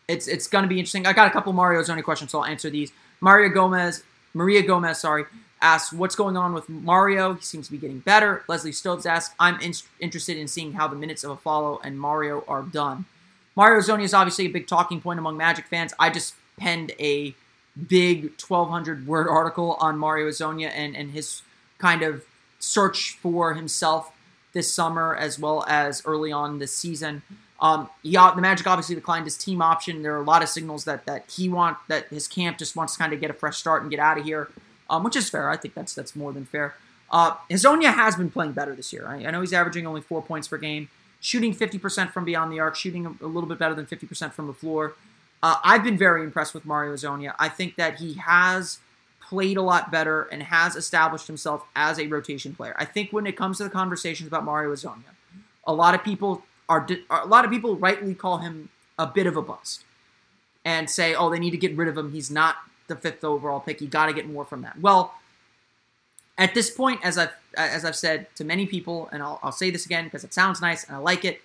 [0.07, 1.05] it's it's going to be interesting.
[1.05, 2.91] I got a couple Mario Hezonja questions, so I'll answer these.
[3.21, 5.25] Mario Gomez, Maria Gomez, sorry,
[5.61, 7.33] asks what's going on with Mario.
[7.33, 8.43] He seems to be getting better.
[8.47, 12.43] Leslie Stokes asks, I'm in- interested in seeing how the minutes of Afflalo and Mario
[12.47, 13.05] are done.
[13.55, 15.93] Mario Hezonja is obviously a big talking point among Magic fans.
[15.97, 17.33] I just penned a
[17.87, 21.41] big 1,200 word article on Mario Hezonja and, and his
[21.77, 22.23] kind of
[22.59, 24.11] search for himself
[24.53, 27.21] this summer as well as early on this season.
[27.59, 30.01] Um, yeah, the Magic obviously declined his team option.
[30.01, 32.93] There are a lot of signals that that he want that his camp just wants
[32.93, 34.49] to kind of get a fresh start and get out of here,
[34.89, 35.49] um, which is fair.
[35.49, 36.75] I think that's that's more than fair.
[37.09, 39.07] Uh, Hezonja has been playing better this year.
[39.07, 40.89] I, I, know he's averaging only four points per game,
[41.21, 44.47] shooting 50% from beyond the arc, shooting a, a little bit better than 50% from
[44.47, 44.95] the floor.
[45.43, 47.35] Uh, I've been very impressed with Mario Hezonja.
[47.37, 48.79] I think that he has
[49.21, 52.75] played a lot better and has established himself as a rotation player.
[52.77, 55.13] I think when it comes to the conversations about Mario Hezonja,
[55.65, 59.37] a lot of people are, a lot of people rightly call him a bit of
[59.37, 59.83] a bust
[60.63, 62.11] and say, oh, they need to get rid of him.
[62.11, 62.55] He's not
[62.87, 63.81] the fifth overall pick.
[63.81, 64.79] You got to get more from that.
[64.79, 65.13] Well,
[66.37, 69.71] at this point, as I've as I've said to many people, and I'll, I'll say
[69.71, 71.41] this again because it sounds nice and I like it.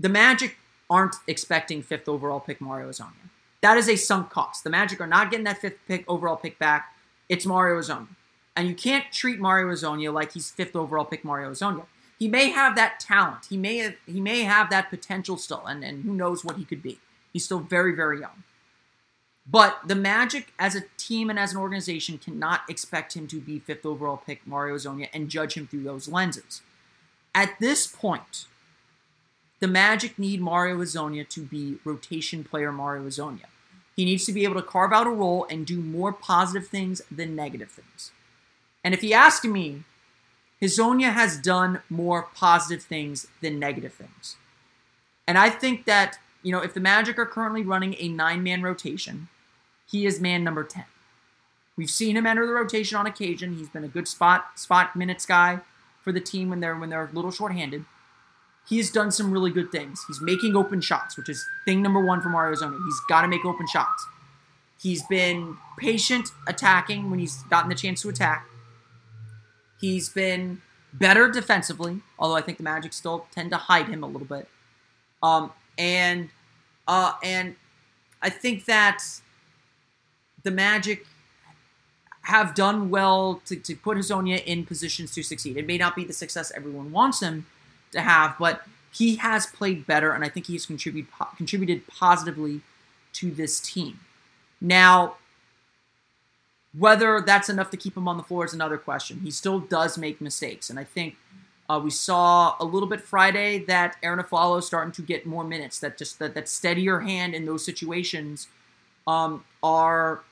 [0.00, 0.56] The Magic
[0.88, 3.12] aren't expecting fifth overall pick Mario Hezonja.
[3.60, 4.64] That is a sunk cost.
[4.64, 6.96] The Magic are not getting that fifth pick overall pick back.
[7.28, 8.08] It's Mario Hezonja.
[8.56, 11.84] And you can't treat Mario Hezonja like he's fifth overall pick Mario Hezonja
[12.20, 13.46] he may have that talent.
[13.48, 16.66] He may have, he may have that potential still, and, and who knows what he
[16.66, 17.00] could be.
[17.32, 18.44] He's still very, very young.
[19.50, 23.58] But the Magic as a team and as an organization cannot expect him to be
[23.58, 26.60] fifth overall pick Mario Hezonja and judge him through those lenses.
[27.34, 28.44] At this point,
[29.60, 33.46] the Magic need Mario Hezonja to be rotation player Mario Hezonja.
[33.96, 37.00] He needs to be able to carve out a role and do more positive things
[37.10, 38.12] than negative things.
[38.84, 39.84] And if you ask me,
[40.62, 44.36] Hezonja has done more positive things than negative things.
[45.26, 48.62] And I think that, you know, if the Magic are currently running a nine man
[48.62, 49.28] rotation,
[49.90, 50.84] he is man number 10.
[51.76, 53.56] We've seen him enter the rotation on occasion.
[53.56, 55.60] He's been a good spot spot minutes guy
[56.02, 57.84] for the team when they're when they're a little shorthanded.
[58.68, 60.04] He has done some really good things.
[60.06, 62.78] He's making open shots, which is thing number one for Mario Hezonja.
[62.84, 64.06] He's got to make open shots.
[64.78, 68.46] He's been patient attacking when he's gotten the chance to attack.
[69.80, 70.60] He's been
[70.92, 74.48] better defensively, although I think the Magic still tend to hide him a little bit.
[75.22, 76.30] Um, and
[76.86, 77.56] uh, and
[78.20, 79.02] I think that
[80.42, 81.06] the Magic
[82.22, 85.56] have done well to, to put Hezonja in positions to succeed.
[85.56, 87.46] It may not be the success everyone wants him
[87.92, 88.62] to have, but
[88.92, 92.60] he has played better, and I think he has contributed contributed positively
[93.14, 94.00] to this team.
[94.60, 95.16] Now,
[96.76, 99.20] whether that's enough to keep him on the floor is another question.
[99.20, 101.16] He still does make mistakes, and I think
[101.68, 105.44] uh, we saw a little bit Friday that Arron Afflalo is starting to get more
[105.44, 105.78] minutes.
[105.78, 108.48] That just that, that steadier hand in those situations
[109.06, 110.22] um, are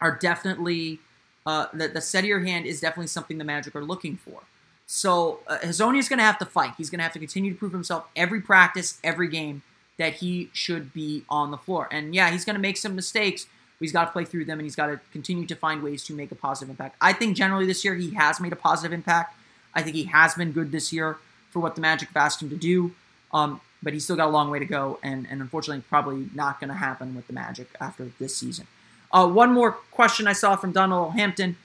[0.00, 1.00] are definitely
[1.46, 4.42] uh, that the steadier hand is definitely something the Magic are looking for.
[4.86, 6.74] So uh, is going to have to fight.
[6.76, 9.62] He's going to have to continue to prove himself every practice, every game
[9.98, 11.88] that he should be on the floor.
[11.90, 13.46] And yeah, he's going to make some mistakes
[13.84, 16.14] he's got to play through them and he's got to continue to find ways to
[16.14, 16.96] make a positive impact.
[17.00, 19.36] I think generally this year he has made a positive impact.
[19.74, 21.18] I think he has been good this year
[21.50, 22.92] for what the Magic have asked him to do.
[23.32, 26.58] Um, but he's still got a long way to go, and, and unfortunately, probably not
[26.58, 28.66] going to happen with the Magic after this season.
[29.12, 31.56] Uh, one more question I saw from Donald Hampton.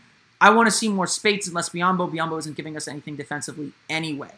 [0.42, 2.12] I want to see more Speights and less Biyombo.
[2.12, 4.32] Biyombo isn't giving us anything defensively anyway.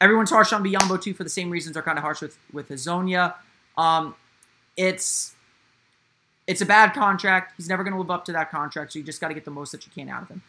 [0.00, 2.68] Everyone's harsh on Biyombo too for the same reasons they're kind of harsh with with
[2.68, 3.34] Hezonja.
[3.78, 4.14] Um,
[4.76, 5.33] it's
[6.46, 7.54] it's a bad contract.
[7.56, 9.44] He's never going to live up to that contract, so you just got to get
[9.44, 10.42] the most that you can out of him.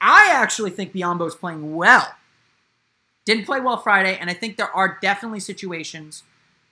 [0.00, 2.14] I actually think Biyombo is playing well.
[3.24, 6.22] Didn't play well Friday, and I think there are definitely situations,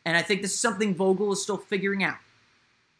[0.04, 2.18] and I think this is something Vogel is still figuring out.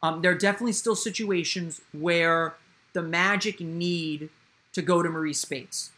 [0.02, 2.54] Um, there are definitely still situations where
[2.92, 4.30] the Magic need
[4.72, 5.90] to go to Marreese Speights.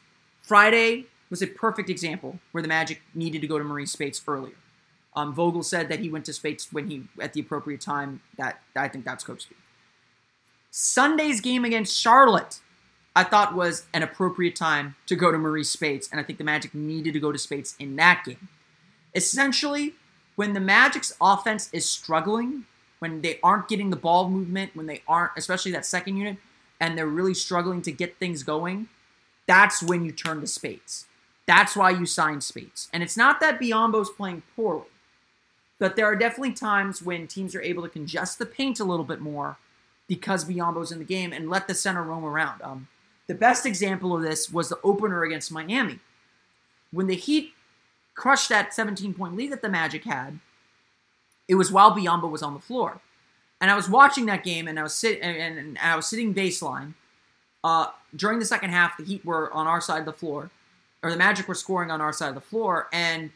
[0.42, 4.54] Friday was a perfect example where the Magic needed to go to Marreese Speights earlier.
[5.16, 8.20] Um, Vogel said that he went to Speights when he at the appropriate time.
[8.36, 9.58] That I think that's coach speak.
[10.70, 12.58] Sunday's game against Charlotte,
[13.14, 16.44] I thought was an appropriate time to go to Marreese Speights, and I think the
[16.44, 18.48] Magic needed to go to Speights in that game.
[19.14, 19.94] Essentially,
[20.34, 22.64] when the Magic's offense is struggling,
[22.98, 26.38] when they aren't getting the ball movement, when they aren't, especially that second unit,
[26.80, 28.88] and they're really struggling to get things going,
[29.46, 31.06] that's when you turn to Speights.
[31.46, 32.88] That's why you sign Speights.
[32.92, 34.86] And it's not that Biyombo's playing poorly.
[35.84, 39.04] But there are definitely times when teams are able to congest the paint a little
[39.04, 39.58] bit more
[40.08, 42.62] because Biyombo's in the game and let the center roam around.
[42.62, 42.88] Um,
[43.26, 45.98] the best example of this was the opener against Miami.
[46.90, 47.52] When the Heat
[48.14, 50.38] crushed that 17 point lead that the Magic had,
[51.48, 53.02] it was while Biyombo was on the floor.
[53.60, 56.32] And I was watching that game and I was sit and, and I was sitting
[56.32, 56.94] baseline.
[57.62, 60.48] Uh, during the second half, the Heat were on our side of the floor,
[61.02, 63.32] or the Magic were scoring on our side of the floor, and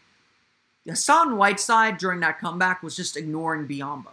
[0.88, 4.10] Hassan Whiteside during that comeback was just ignoring Biyombo.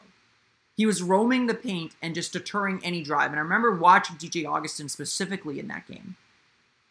[0.76, 3.32] He was roaming the paint and just deterring any drive.
[3.32, 6.18] And I remember watching DJ Augustin specifically in that game.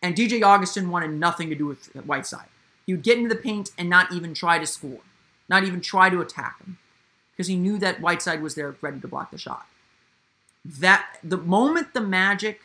[0.00, 2.48] And DJ Augustin wanted nothing to do with Whiteside.
[2.86, 5.00] He would get into the paint and not even try to score,
[5.48, 6.78] not even try to attack him,
[7.32, 9.66] because he knew that Whiteside was there ready to block the shot.
[10.64, 12.60] That the moment the Magic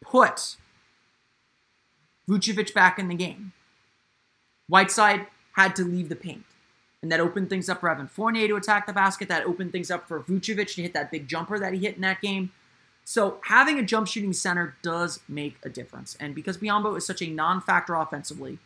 [0.00, 0.56] put
[2.28, 3.52] Vucevic back in the game,
[4.68, 5.26] Whiteside
[5.62, 6.44] had to leave the paint.
[7.02, 9.28] And that opened things up for Evan Fournier to attack the basket.
[9.28, 12.02] That opened things up for Vucevic to hit that big jumper that he hit in
[12.02, 12.52] that game.
[13.04, 16.16] So having a jump shooting center does make a difference.
[16.20, 18.58] And because Biyombo is such a non-factor offensively,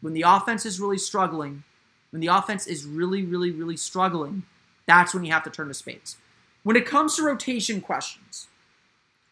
[0.00, 1.64] when the offense is really struggling,
[2.10, 4.44] when the offense is really, really, really struggling,
[4.86, 6.16] that's when you have to turn to Speights.
[6.62, 8.48] When it comes to rotation questions,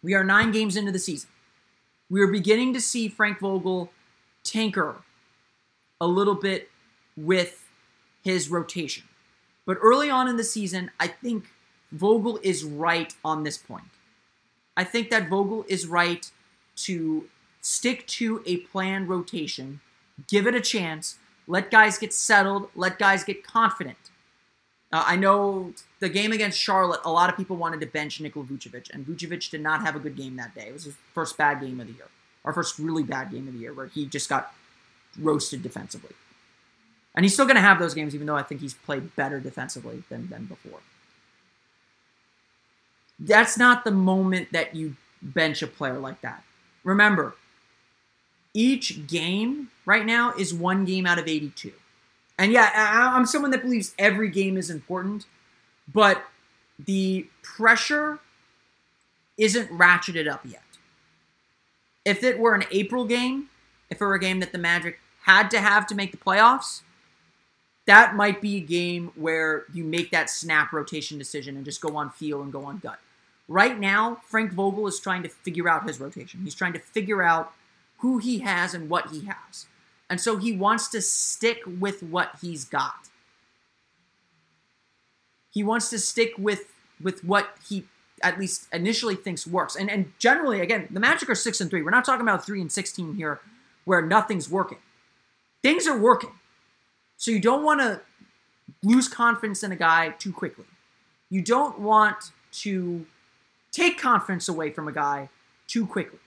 [0.02, 1.30] we are nine games into the season.
[2.08, 3.90] We are beginning to see Frank Vogel
[4.42, 4.96] tinker
[6.00, 6.70] a little bit
[7.16, 7.68] with
[8.22, 9.04] his rotation.
[9.64, 11.46] But early on in the season, I think
[11.92, 13.84] Vogel is right on this point.
[14.76, 16.30] I think that Vogel is right
[16.76, 17.28] to
[17.60, 19.80] stick to a planned rotation
[20.28, 21.18] Give it a chance.
[21.46, 22.70] Let guys get settled.
[22.74, 23.98] Let guys get confident.
[24.92, 28.46] Uh, I know the game against Charlotte, a lot of people wanted to bench Nikola
[28.46, 30.68] Vucevic, and Vucevic did not have a good game that day.
[30.68, 32.06] It was his first bad game of the year,
[32.44, 34.54] our first really bad game of the year, where he just got
[35.18, 36.14] roasted defensively.
[37.16, 39.40] And he's still going to have those games, even though I think he's played better
[39.40, 40.80] defensively than, than before.
[43.18, 46.44] That's not the moment that you bench a player like that.
[46.84, 47.34] Remember,
[48.52, 51.72] each game right now is one game out of 82.
[52.38, 52.70] And yeah,
[53.14, 55.24] I'm someone that believes every game is important,
[55.92, 56.24] but
[56.78, 58.18] the pressure
[59.38, 60.62] isn't ratcheted up yet.
[62.04, 63.48] If it were an April game,
[63.88, 66.82] if it were a game that the Magic had to have to make the playoffs,
[67.86, 71.96] that might be a game where you make that snap rotation decision and just go
[71.96, 72.98] on feel and go on gut.
[73.48, 76.40] Right now, Frank Vogel is trying to figure out his rotation.
[76.42, 77.52] He's trying to figure out
[77.98, 79.66] who he has and what he has.
[80.10, 83.08] And so he wants to stick with what he's got.
[85.50, 87.84] He wants to stick with with what he
[88.22, 89.76] at least initially thinks works.
[89.76, 91.82] And and generally, again, the Magic are six and three.
[91.82, 93.40] We're not talking about three and sixteen here,
[93.84, 94.78] where nothing's working.
[95.62, 96.32] Things are working.
[97.16, 98.00] So you don't want to
[98.82, 100.66] lose confidence in a guy too quickly.
[101.30, 103.06] You don't want to
[103.72, 105.28] take confidence away from a guy
[105.66, 106.18] too quickly.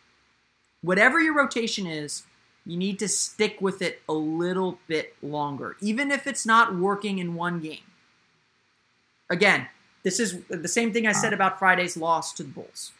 [0.81, 2.23] Whatever your rotation is,
[2.65, 7.17] you need to stick with it a little bit longer, even if it's not working
[7.17, 7.79] in one game.
[9.29, 9.67] Again,
[10.03, 12.91] this is the same thing I said about Friday's loss to the Bulls.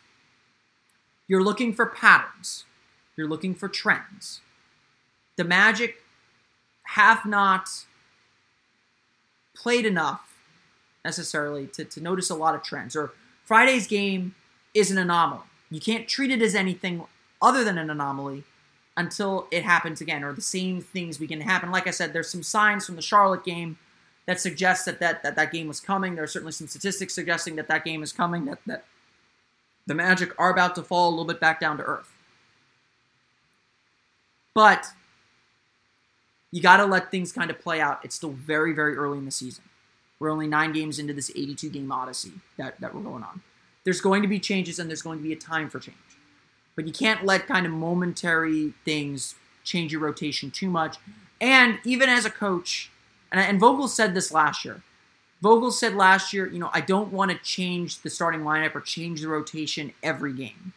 [1.27, 2.65] You're looking for patterns,
[3.15, 4.41] you're looking for trends.
[5.35, 6.01] The Magic
[6.95, 7.69] have not
[9.55, 10.33] played enough
[11.05, 12.95] necessarily to, to notice a lot of trends.
[12.95, 13.11] Or
[13.45, 14.35] Friday's game
[14.73, 15.43] is an anomaly.
[15.69, 17.03] You can't treat it as anything
[17.41, 18.43] other than an anomaly
[18.97, 21.71] until it happens again, or the same things begin to happen.
[21.71, 23.77] Like I said, there's some signs from the Charlotte game
[24.25, 26.15] that suggest that that, that, that game was coming.
[26.15, 28.85] There are certainly some statistics suggesting that that game is coming, that, that
[29.85, 32.11] the Magic are about to fall a little bit back down to earth.
[34.53, 34.87] But
[36.51, 37.99] you got to let things kind of play out.
[38.03, 39.63] It's still very, very early in the season.
[40.19, 43.41] We're only nine games into this 82 game odyssey that, that we're going on.
[43.83, 45.97] There's going to be changes and there's going to be a time for change.
[46.75, 50.97] But you can't let kind of momentary things change your rotation too much.
[51.39, 52.91] And even as a coach,
[53.31, 54.81] and, and Vogel said this last year.
[55.41, 58.81] Vogel said last year, you know, I don't want to change the starting lineup or
[58.81, 60.73] change the rotation every game.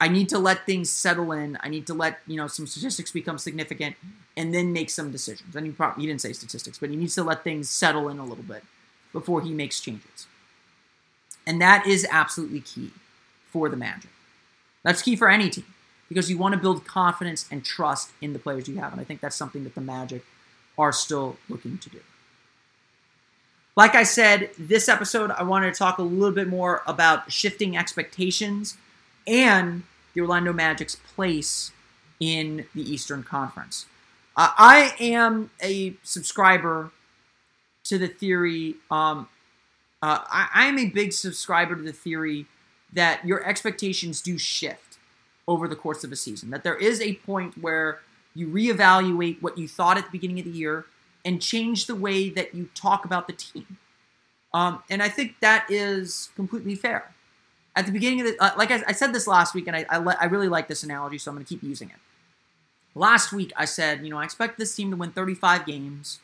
[0.00, 1.56] I need to let things settle in.
[1.60, 3.96] I need to let you know some statistics become significant,
[4.36, 5.56] and then make some decisions.
[5.56, 8.18] And he probably he didn't say statistics, but he needs to let things settle in
[8.18, 8.62] a little bit
[9.12, 10.26] before he makes changes.
[11.46, 12.90] And that is absolutely key
[13.50, 14.10] for the Magic.
[14.82, 15.64] That's key for any team
[16.08, 19.04] because you want to build confidence and trust in the players you have, and I
[19.04, 20.24] think that's something that the Magic
[20.76, 22.00] are still looking to do.
[23.76, 27.76] Like I said, this episode I wanted to talk a little bit more about shifting
[27.76, 28.76] expectations
[29.26, 29.82] and
[30.14, 31.72] the Orlando Magic's place
[32.20, 33.86] in the Eastern Conference.
[34.36, 36.90] Uh, I am a subscriber
[37.84, 38.76] to the theory.
[38.90, 39.28] Um,
[40.02, 42.46] uh, I, am a big subscriber to the theory
[42.92, 44.98] that your expectations do shift
[45.48, 46.50] over the course of a season.
[46.50, 48.00] That there is a point where
[48.34, 50.86] you reevaluate what you thought at the beginning of the year
[51.24, 53.78] and change the way that you talk about the team.
[54.52, 57.12] Um, and I think that is completely fair
[57.76, 59.84] at the beginning of the, uh, like I, I, said this last week, and I,
[59.90, 61.96] I, I really like this analogy, so I'm going to keep using it.
[62.94, 66.18] Last week, I said, you know, I expect this team to win 35 games,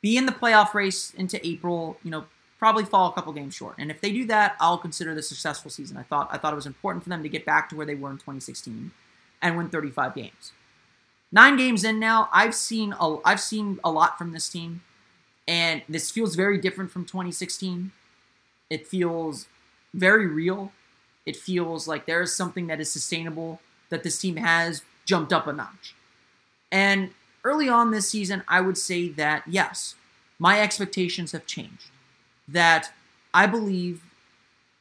[0.00, 2.26] be in the playoff race into April, you know,
[2.60, 3.74] probably fall a couple games short.
[3.78, 5.96] And if they do that, I'll consider a successful season.
[5.96, 7.96] I thought I thought it was important for them to get back to where they
[7.96, 8.92] were in 2016
[9.42, 10.52] and win 35 games.
[11.32, 14.82] Nine games in now, I've seen a, I've seen a lot from this team,
[15.48, 17.90] and this feels very different from 2016.
[18.70, 19.48] It feels
[19.96, 20.72] very real.
[21.24, 25.46] It feels like there is something that is sustainable that this team has jumped up
[25.46, 25.94] a notch.
[26.70, 27.10] And
[27.44, 29.94] early on this season, I would say that yes,
[30.38, 31.90] my expectations have changed.
[32.46, 32.92] That
[33.32, 34.02] I believe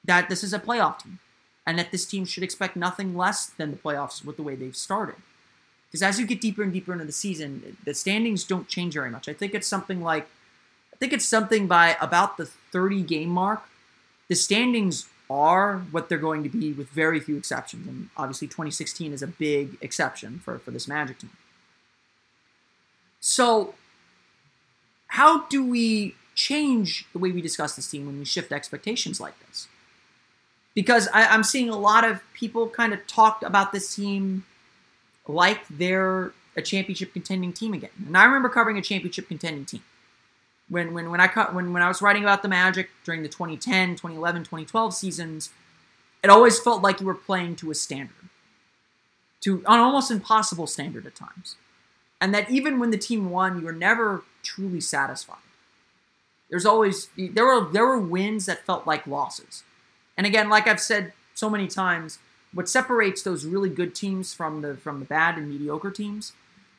[0.03, 1.19] that this is a playoff team
[1.65, 4.75] and that this team should expect nothing less than the playoffs with the way they've
[4.75, 5.15] started.
[5.87, 9.09] Because as you get deeper and deeper into the season, the standings don't change very
[9.09, 9.27] much.
[9.29, 10.27] I think it's something like,
[10.93, 13.63] I think it's something by about the 30 game mark
[14.27, 17.87] the standings are what they're going to be with very few exceptions.
[17.87, 21.31] And obviously 2016 is a big exception for, for this Magic team.
[23.19, 23.73] So
[25.07, 29.33] how do we change the way we discuss this team when we shift expectations like
[29.47, 29.67] this?
[30.73, 34.43] Because I, I'm seeing a lot of people kind of talk about this team
[35.27, 37.89] like they're a championship contending team again.
[38.05, 39.83] And I remember covering a championship contending team.
[40.69, 43.29] When when when I cut when when I was writing about the Magic during the
[43.29, 45.51] 2010, 2011, 2012 seasons,
[46.23, 48.29] it always felt like you were playing to a standard.
[49.41, 51.55] To an almost impossible standard at times.
[52.19, 55.37] And that even when the team won, you were never truly satisfied.
[56.49, 59.63] There's always there were there were wins that felt like losses.
[60.17, 62.19] And again, like I've said so many times,
[62.53, 66.31] what separates those really good teams from the from the bad and mediocre teams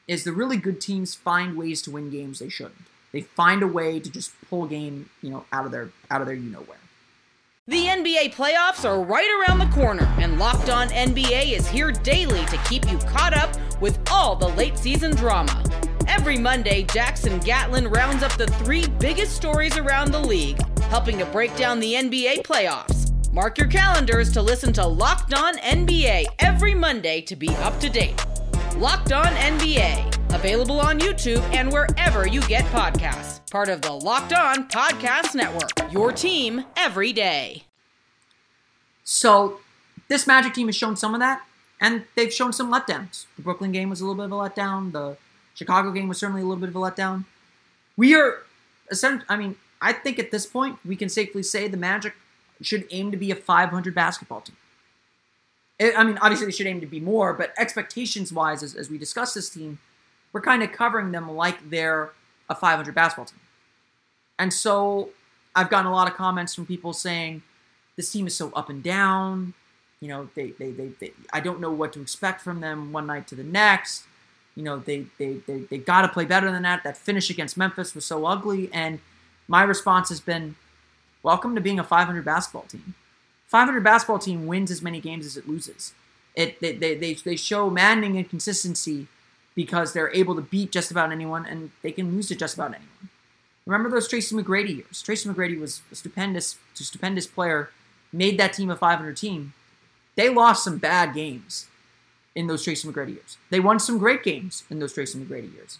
[0.09, 2.87] is the really good teams find ways to win games they shouldn't.
[3.17, 6.21] They find a way to just pull a game, you know, out of their out
[6.21, 6.77] of their you know where.
[7.67, 12.45] The NBA playoffs are right around the corner, and Locked On NBA is here daily
[12.45, 15.65] to keep you caught up with all the late season drama.
[16.07, 20.61] Every Monday, Jackson Gatlin rounds up the three biggest stories around the league,
[20.91, 23.33] helping to break down the NBA playoffs.
[23.33, 27.89] Mark your calendars to listen to Locked On NBA every Monday to be up to
[27.89, 28.23] date.
[28.79, 33.41] Locked On NBA, available on YouTube and wherever you get podcasts.
[33.51, 37.65] Part of the Locked On Podcast Network, your team every day.
[39.03, 39.61] So,
[40.09, 41.41] this Magic team has shown some of that,
[41.81, 43.25] and they've shown some letdowns.
[43.37, 44.93] The Brooklyn game was a little bit of a letdown.
[44.93, 45.17] The
[45.55, 47.25] Chicago game was certainly a little bit of a letdown.
[47.97, 48.43] We are,
[49.27, 52.13] I mean, I think at this point we can safely say the Magic
[52.61, 54.57] should aim to be a 500 basketball team.
[55.81, 58.97] I mean, obviously they should aim to be more, but expectations wise, as, as we
[58.97, 59.79] discuss this team,
[60.33, 62.13] we're kind of covering them like they're
[62.49, 63.41] a 500 basketball team.
[64.39, 65.11] And so
[65.55, 67.43] I've gotten a lot of comments from people saying
[67.97, 69.55] this team is so up and down.
[70.01, 73.07] You know, they, they, they, they I don't know what to expect from them one
[73.07, 74.05] night to the next.
[74.55, 76.85] You know, they, they, they, they got to play better than that.
[76.85, 78.71] That finish against Memphis was so ugly.
[78.73, 79.01] And
[79.49, 80.57] my response has been,
[81.23, 82.95] Welcome to being a 500 basketball team.
[83.47, 85.95] 500 basketball team wins as many games as it loses.
[86.35, 89.07] It they, they, they, they show maddening inconsistency
[89.55, 92.75] because they're able to beat just about anyone and they can lose to just about
[92.75, 93.11] anyone.
[93.65, 95.03] Remember those Tracy McGrady years?
[95.03, 97.71] Tracy McGrady was a stupendous, a stupendous player,
[98.13, 99.55] made that team a 500 team.
[100.15, 101.67] They lost some bad games
[102.35, 103.39] in those Tracy McGrady years.
[103.51, 105.79] They won some great games in those Tracy McGrady years.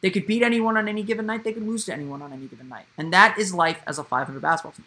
[0.00, 1.44] They could beat anyone on any given night.
[1.44, 2.86] They could lose to anyone on any given night.
[2.96, 4.86] And that is life as a 500 basketball team.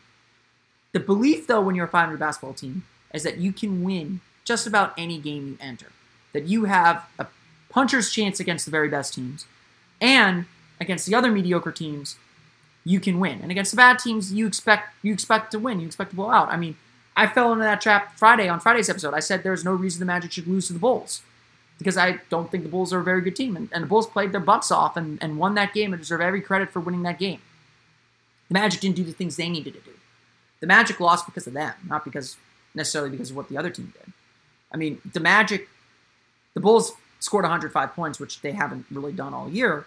[0.92, 2.84] The belief, though, when you're a 500 basketball team,
[3.14, 5.88] is that you can win just about any game you enter.
[6.34, 7.28] That you have a
[7.70, 9.46] puncher's chance against the very best teams,
[10.02, 10.46] and
[10.80, 12.18] against the other mediocre teams,
[12.84, 13.40] you can win.
[13.42, 15.80] And against the bad teams, you expect you expect to win.
[15.80, 16.50] You expect to blow out.
[16.50, 16.76] I mean,
[17.16, 19.14] I fell into that trap Friday on Friday's episode.
[19.14, 21.22] I said there's no reason the Magic should lose to the Bulls
[21.78, 23.56] because I don't think the Bulls are a very good team.
[23.56, 26.22] And, and the Bulls played their butts off and, and won that game and deserve
[26.22, 27.42] every credit for winning that game.
[28.48, 29.92] The Magic didn't do the things they needed to do.
[30.60, 32.38] The Magic lost because of them, not because
[32.76, 34.14] necessarily because of what the other team did.
[34.72, 35.68] I mean, the Magic,
[36.54, 39.86] the Bulls scored 105 points, which they haven't really done all year.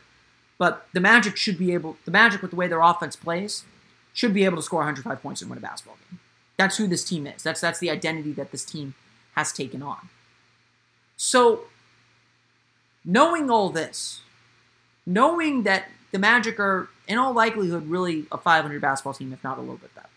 [0.59, 3.65] But the Magic should be able, the Magic with the way their offense plays,
[4.13, 6.21] should be able to score 105 points and win a basketball game.
[6.57, 7.43] That's who this team is.
[7.43, 8.95] That's that's the identity that this team
[9.35, 10.11] has taken on.
[11.17, 11.65] So
[13.05, 14.21] knowing all this,
[15.07, 19.59] knowing that the Magic are, in all likelihood, really a 500 basketball team, if not
[19.59, 20.09] a little bit better.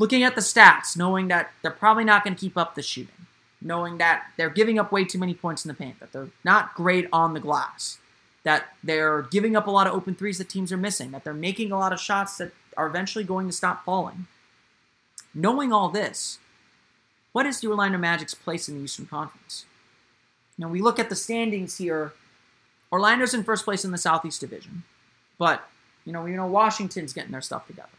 [0.00, 3.26] Looking at the stats, knowing that they're probably not going to keep up the shooting,
[3.60, 6.74] knowing that they're giving up way too many points in the paint, that they're not
[6.74, 7.98] great on the glass,
[8.42, 11.34] that they're giving up a lot of open threes that teams are missing, that they're
[11.34, 14.26] making a lot of shots that are eventually going to stop falling.
[15.34, 16.38] Knowing all this,
[17.32, 19.66] what is the Orlando Magic's place in the Eastern Conference?
[20.56, 22.14] Now we look at the standings here.
[22.90, 24.82] Orlando's in first place in the Southeast Division,
[25.36, 25.68] but
[26.06, 27.90] you know, you know Washington's getting their stuff together.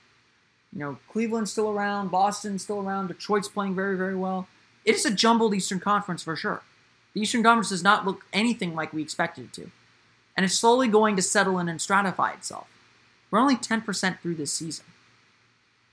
[0.74, 4.48] You know, Cleveland's still around, Boston's still around, Detroit's playing very, very well.
[4.86, 6.64] It is a jumbled Eastern Conference for sure.
[7.14, 9.72] The Eastern Conference does not look anything like we expected it to,
[10.36, 12.68] and it's slowly going to settle in and stratify itself.
[13.30, 14.86] We're only 10% through this season,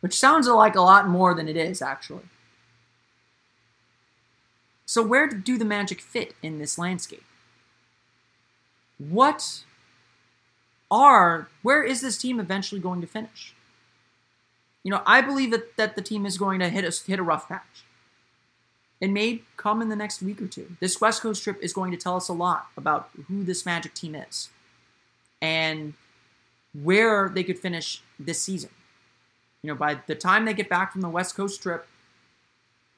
[0.00, 2.24] which sounds like a lot more than it is actually.
[4.86, 7.24] So, where do the Magic fit in this landscape?
[8.96, 9.64] What
[10.90, 13.54] are, where is this team eventually going to finish?
[14.88, 17.22] You know, I believe that, that the team is going to hit a, hit a
[17.22, 17.84] rough patch.
[19.02, 20.78] It may come in the next week or two.
[20.80, 23.92] This West Coast trip is going to tell us a lot about who this Magic
[23.92, 24.48] team is
[25.42, 25.92] and
[26.72, 28.70] where they could finish this season.
[29.60, 31.86] You know, by the time they get back from the West Coast trip,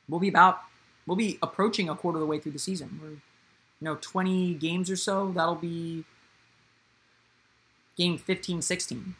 [0.08, 0.60] we'll be about
[1.08, 3.00] we'll be approaching a quarter of the way through the season.
[3.02, 3.20] We're, you
[3.80, 5.32] know, 20 games or so.
[5.32, 6.04] That'll be
[7.96, 9.16] game 15, 16.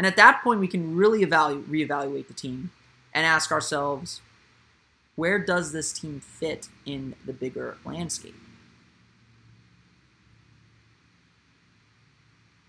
[0.00, 2.70] And at that point, we can really evaluate, reevaluate the team
[3.12, 4.22] and ask ourselves,
[5.14, 8.34] where does this team fit in the bigger landscape?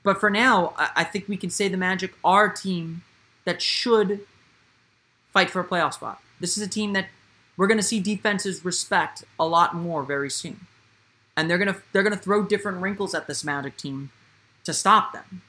[0.03, 3.03] But for now, I, think we can say the Magic are a team
[3.45, 4.27] that should
[5.31, 6.19] fight for a playoff spot.
[6.41, 7.07] This is a team that
[7.55, 10.67] we're going to see defenses respect a lot more very soon.
[11.37, 14.11] And they're going to they're going to throw different wrinkles at this Magic team
[14.65, 15.43] to stop them.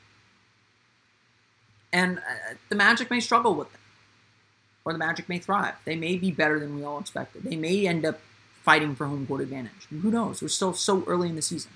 [1.92, 3.80] And uh, the Magic may struggle with them.
[4.84, 5.74] Or the Magic may thrive.
[5.84, 7.44] They may be better than we all expected.
[7.44, 8.20] They may end up
[8.62, 9.86] fighting for home court advantage.
[9.90, 10.40] Who knows?
[10.40, 11.72] We're still so early in the season.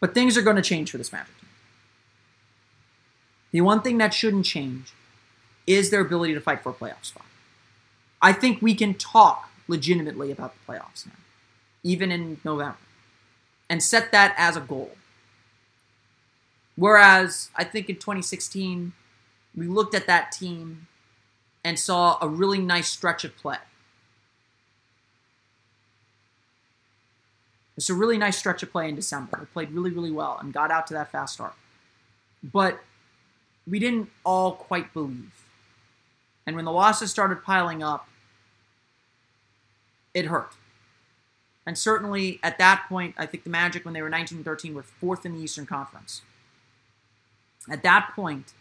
[0.00, 1.48] But things are going to change for this Magic team.
[3.52, 4.92] The one thing that shouldn't change
[5.66, 7.26] is their ability to fight for a playoff spot.
[8.20, 11.12] I think we can talk legitimately about the playoffs now,
[11.82, 12.78] even in November,
[13.68, 14.92] and set that as a goal.
[16.76, 18.92] Whereas I think in 2016,
[19.54, 20.86] we looked at that team
[21.64, 23.58] and saw a really nice stretch of play.
[27.76, 29.38] It's a really nice stretch of play in December.
[29.38, 31.54] They played really, really well and got out to that fast start.
[32.42, 32.80] But
[33.66, 35.44] we didn't all quite believe.
[36.46, 38.08] And when the losses started piling up,
[40.12, 40.52] it hurt.
[41.64, 44.82] And certainly at that point, I think the Magic, when they were 19 13, were
[44.82, 46.22] fourth in the Eastern Conference.
[47.70, 48.52] At that point,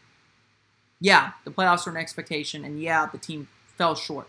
[0.99, 3.47] yeah, the playoffs were an expectation, and yeah, the team
[3.77, 4.27] fell short.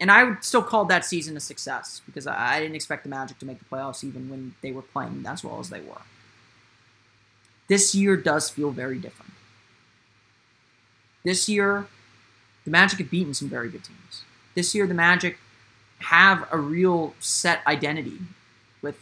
[0.00, 3.38] And I would still call that season a success because I, didn't expect the Magic
[3.40, 6.00] to make the playoffs even when they were playing as well as they were.
[7.68, 9.32] This year does feel very different.
[11.22, 11.86] This year,
[12.64, 14.24] the Magic have beaten some very good teams.
[14.54, 15.38] This year, the Magic
[16.00, 18.18] have a real set identity
[18.80, 18.98] with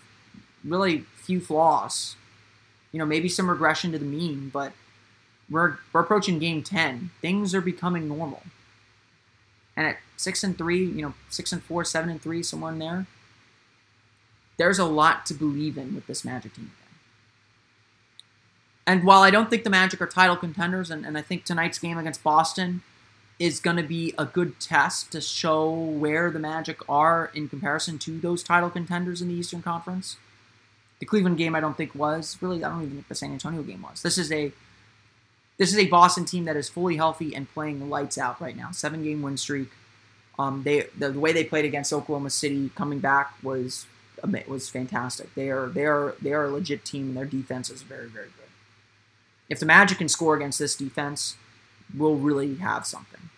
[0.65, 2.17] really few flaws.
[2.93, 4.73] You know, maybe some regression to the mean, but
[5.51, 7.11] we're, we're approaching game 10.
[7.21, 8.43] Things are becoming normal.
[9.77, 12.79] And at 6 and 3, you know, 6 and 4, 7 and 3, somewhere in
[12.79, 13.07] there,
[14.57, 16.73] there's a lot to believe in with this Magic team.
[16.75, 16.99] again.
[18.87, 21.79] And while I don't think the Magic are title contenders, and, and I think tonight's
[21.79, 22.83] game against Boston
[23.39, 27.99] is going to be a good test to show where the Magic are in comparison
[28.01, 30.17] to those title contenders in the Eastern Conference.
[31.01, 32.65] The Cleveland game, I don't think was really.
[32.65, 34.03] I don't even think the San Antonio game was.
[34.03, 34.53] This is a
[35.59, 38.71] this is a Boston team that is fully healthy and playing lights out right now.
[38.73, 39.71] Seven game win streak.
[40.39, 43.87] Um, they the, the way they played against Oklahoma City coming back was
[44.47, 45.35] was fantastic.
[45.35, 48.27] They are they are they are a legit team and their defense is very very
[48.27, 48.49] good.
[49.49, 51.37] If the Magic can score against this defense,
[51.97, 53.31] we'll really have something.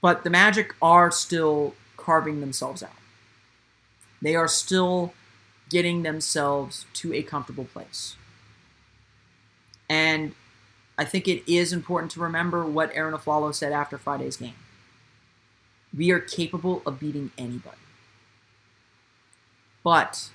[0.00, 1.74] But the Magic are still
[2.08, 2.96] carving themselves out.
[4.22, 5.12] They are still
[5.68, 8.16] getting themselves to a comfortable place.
[9.90, 10.34] And
[10.96, 14.54] I think it is important to remember what Arron Afflalo said after Friday's game.
[15.94, 17.76] We are capable of beating anybody.
[19.84, 20.30] But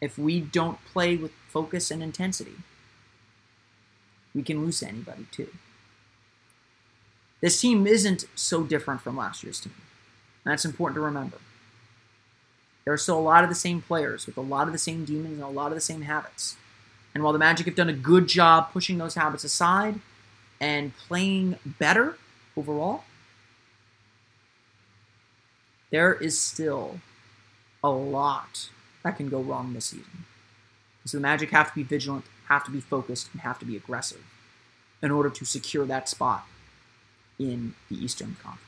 [0.00, 2.56] if we don't play with focus and intensity,
[4.34, 5.50] we can lose anybody too.
[7.40, 9.74] This team isn't so different from last year's team.
[10.48, 11.36] That's important to remember.
[12.84, 15.04] There are still a lot of the same players with a lot of the same
[15.04, 16.56] demons and a lot of the same habits.
[17.14, 20.00] And while the Magic have done a good job pushing those habits aside
[20.58, 22.16] and playing better
[22.56, 23.04] overall,
[25.90, 27.00] there is still
[27.84, 28.70] a lot
[29.02, 30.24] that can go wrong this season.
[31.04, 33.76] So the Magic have to be vigilant, have to be focused, and have to be
[33.76, 34.24] aggressive
[35.02, 36.46] in order to secure that spot
[37.38, 38.67] in the Eastern Conference.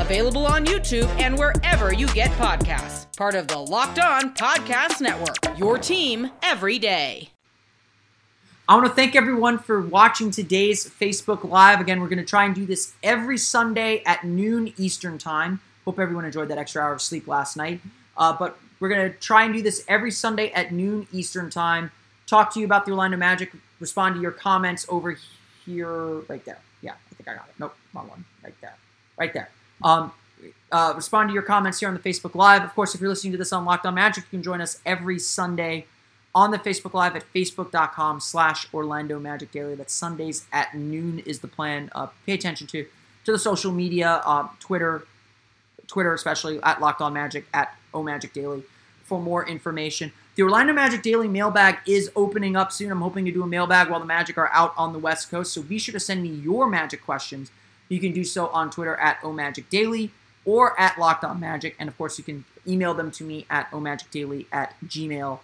[0.00, 5.58] available on YouTube and wherever you get podcasts part of the Locked On Podcast Network.
[5.58, 7.30] Your team every day.
[8.68, 11.80] I want to thank everyone for watching today's Facebook Live.
[11.80, 15.60] Again, we're going to try and do this every Sunday at noon Eastern Time.
[15.86, 17.80] Hope everyone enjoyed that extra hour of sleep last night.
[18.18, 21.90] Uh, but we're going to try and do this every Sunday at noon Eastern Time.
[22.26, 23.52] Talk to you about the Orlando Magic.
[23.80, 25.16] Respond to your comments over
[25.64, 26.58] here, right there.
[26.82, 27.54] Yeah, I think I got it.
[27.58, 28.24] Nope, wrong one.
[28.42, 28.74] Right there.
[29.16, 29.48] Right there.
[29.82, 30.12] Um,
[30.72, 32.62] uh, respond to your comments here on the Facebook Live.
[32.62, 34.80] Of course, if you're listening to this on Locked On Magic, you can join us
[34.84, 35.86] every Sunday
[36.34, 39.74] on the Facebook Live at facebook.com slash Orlando Magic Daily.
[39.74, 41.90] That's Sundays at noon is the plan.
[41.94, 42.86] Uh, pay attention to
[43.24, 45.04] to the social media, uh, Twitter,
[45.88, 48.62] Twitter especially, at Locked On Magic, at O Magic Daily.
[49.04, 50.12] for more information.
[50.34, 52.90] The Orlando Magic Daily mailbag is opening up soon.
[52.90, 55.52] I'm hoping to do a mailbag while the Magic are out on the West Coast.
[55.52, 57.50] So be sure to send me your Magic questions.
[57.88, 60.10] You can do so on Twitter at omagicdaily
[60.44, 61.76] or at Locked On Magic.
[61.78, 65.42] And of course, you can email them to me at omagicdaily at gmail.com.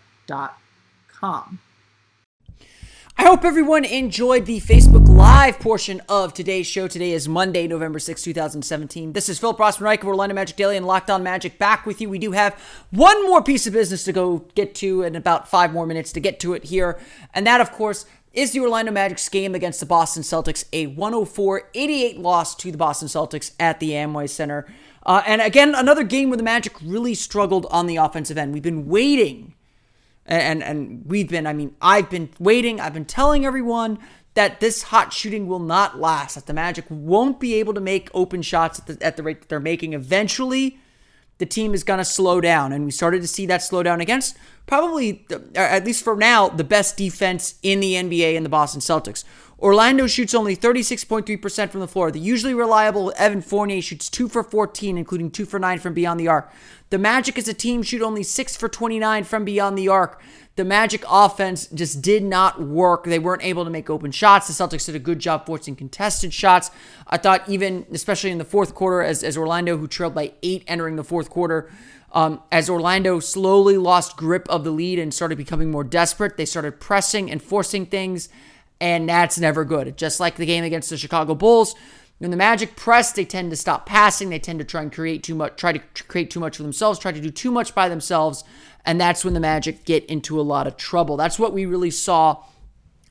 [3.14, 6.88] I hope everyone enjoyed the Facebook Live portion of today's show.
[6.88, 9.12] Today is Monday, November 6, 2017.
[9.12, 12.01] This is Philip Rossman Reich of Orlando Magic Daily and Locked On Magic back with
[12.01, 12.09] you.
[12.09, 12.55] We do have
[12.90, 16.20] one more piece of business to go get to and about five more minutes to
[16.20, 16.99] get to it here.
[17.34, 21.70] And that, of course, is the Orlando Magic's game against the Boston Celtics, a 104
[21.74, 24.66] 88 loss to the Boston Celtics at the Amway Center.
[25.05, 28.55] Uh, and again, another game where the Magic really struggled on the offensive end.
[28.55, 29.55] We've been waiting
[30.26, 33.99] and and we've been i mean i've been waiting i've been telling everyone
[34.35, 38.09] that this hot shooting will not last that the magic won't be able to make
[38.14, 40.78] open shots at the, at the rate that they're making eventually
[41.43, 44.01] the team is going to slow down and we started to see that slow down
[44.01, 44.36] against
[44.66, 48.80] probably uh, at least for now the best defense in the nba in the boston
[48.80, 49.24] celtics
[49.59, 52.11] Orlando shoots only 36.3% from the floor.
[52.11, 56.18] The usually reliable Evan Fournier shoots 2 for 14, including 2 for 9 from beyond
[56.18, 56.53] the arc.
[56.90, 60.20] The Magic as a team shoot only 6 for 29 from beyond the arc.
[60.57, 63.05] The Magic offense just did not work.
[63.05, 64.48] They weren't able to make open shots.
[64.48, 66.70] The Celtics did a good job forcing contested shots.
[67.07, 70.64] I thought, even especially in the fourth quarter, as, as Orlando, who trailed by eight
[70.66, 71.70] entering the fourth quarter,
[72.12, 76.44] um, as Orlando slowly lost grip of the lead and started becoming more desperate, they
[76.44, 78.28] started pressing and forcing things
[78.82, 79.96] and that's never good.
[79.96, 81.76] Just like the game against the Chicago Bulls,
[82.23, 84.31] when the Magic press, they tend to stop passing.
[84.31, 87.01] They tend to try and create too much, try to create too much for themselves,
[87.01, 88.45] try to do too much by themselves,
[88.85, 91.16] and that's when the Magic get into a lot of trouble.
[91.16, 92.45] That's what we really saw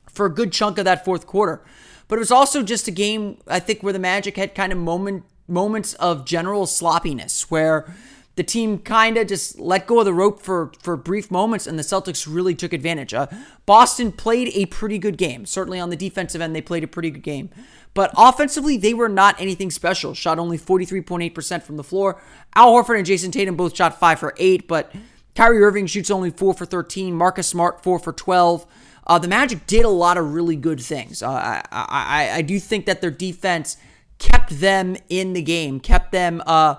[0.08, 1.62] for a good chunk of that fourth quarter.
[2.08, 4.78] But it was also just a game, I think, where the Magic had kind of
[4.78, 7.94] moment moments of general sloppiness, where
[8.34, 11.78] the team kind of just let go of the rope for for brief moments, and
[11.78, 13.12] the Celtics really took advantage.
[13.12, 13.26] Uh,
[13.66, 15.44] Boston played a pretty good game.
[15.44, 17.50] Certainly on the defensive end, they played a pretty good game.
[17.94, 20.14] But offensively, they were not anything special.
[20.14, 22.20] Shot only 43.8% from the floor.
[22.54, 24.94] Al Horford and Jayson Tatum both shot 5 for 8, but
[25.34, 27.14] Kyrie Irving shoots only 4 for 13.
[27.14, 28.66] Marcus Smart, 4 for 12.
[29.06, 31.22] Uh, the Magic did a lot of really good things.
[31.22, 33.76] Uh, I, I, I do think that their defense
[34.18, 36.76] kept them in the game, kept them uh,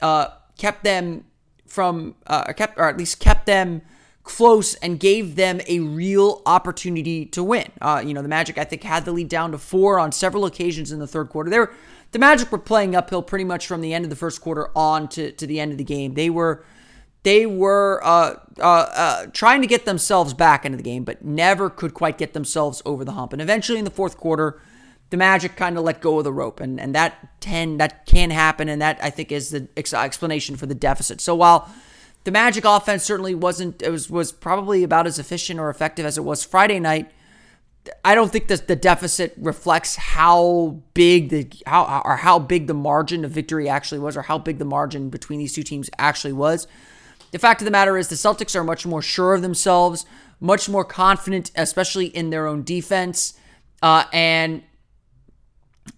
[0.00, 0.28] uh,
[0.60, 1.24] kept them
[1.66, 3.82] from, uh, kept or at least kept them
[4.22, 7.66] close and gave them a real opportunity to win.
[7.80, 10.44] Uh, you know, the Magic I think had the lead down to four on several
[10.44, 11.50] occasions in the third quarter.
[11.50, 11.72] They were
[12.12, 15.08] the Magic were playing uphill pretty much from the end of the first quarter on
[15.08, 16.14] to, to the end of the game.
[16.14, 16.64] They were
[17.22, 21.68] they were uh, uh, uh, trying to get themselves back into the game, but never
[21.68, 23.32] could quite get themselves over the hump.
[23.32, 24.60] And eventually, in the fourth quarter,
[25.10, 28.30] the Magic kind of let go of the rope, and and that ten that can
[28.30, 31.20] happen, and that I think is the ex- explanation for the deficit.
[31.20, 31.68] So while
[32.24, 36.16] the Magic offense certainly wasn't it was was probably about as efficient or effective as
[36.16, 37.10] it was Friday night.
[38.04, 42.74] I don't think that the deficit reflects how big the how or how big the
[42.74, 46.34] margin of victory actually was, or how big the margin between these two teams actually
[46.34, 46.68] was.
[47.32, 50.04] The fact of the matter is, the Celtics are much more sure of themselves,
[50.40, 53.34] much more confident, especially in their own defense,
[53.82, 54.62] uh, and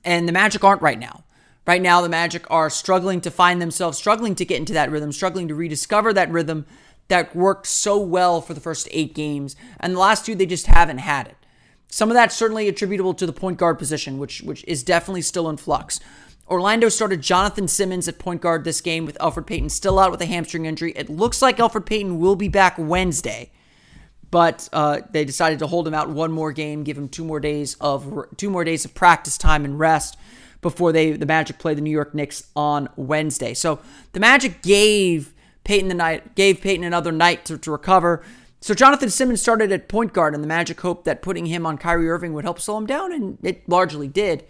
[0.04, 1.24] and the Magic aren't right now.
[1.66, 5.12] Right now, the Magic are struggling to find themselves, struggling to get into that rhythm,
[5.12, 6.66] struggling to rediscover that rhythm
[7.08, 9.54] that worked so well for the first eight games.
[9.78, 11.36] And the last two, they just haven't had it.
[11.88, 15.48] Some of that's certainly attributable to the point guard position, which, which is definitely still
[15.48, 16.00] in flux.
[16.48, 20.20] Orlando started Jonathan Simmons at point guard this game with Elfrid Payton still out with
[20.20, 20.92] a hamstring injury.
[20.96, 23.52] It looks like Elfrid Payton will be back Wednesday
[24.32, 27.38] but uh, they decided to hold him out one more game, give him two more
[27.38, 30.16] days of two more days of practice time and rest
[30.62, 33.52] before they the Magic play the New York Knicks on Wednesday.
[33.52, 33.80] So
[34.12, 38.24] the Magic gave Payton the night gave Payton another night to, to recover.
[38.62, 41.76] So Jonathan Simmons started at point guard, and the Magic hoped that putting him on
[41.76, 44.44] Kyrie Irving would help slow him down, and it largely did.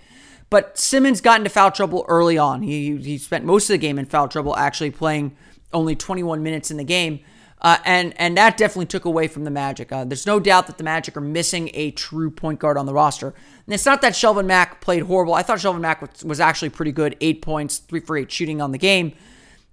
[0.48, 2.62] But Simmons got into foul trouble early on.
[2.62, 5.36] He he spent most of the game in foul trouble, actually playing
[5.72, 7.18] only 21 minutes in the game.
[7.62, 9.92] Uh, and and that definitely took away from the Magic.
[9.92, 12.92] Uh, there's no doubt that the Magic are missing a true point guard on the
[12.92, 13.28] roster.
[13.28, 15.32] And it's not that Shelvin Mack played horrible.
[15.32, 17.16] I thought Shelvin Mack was, was actually pretty good.
[17.20, 19.12] Eight points, three for eight shooting on the game.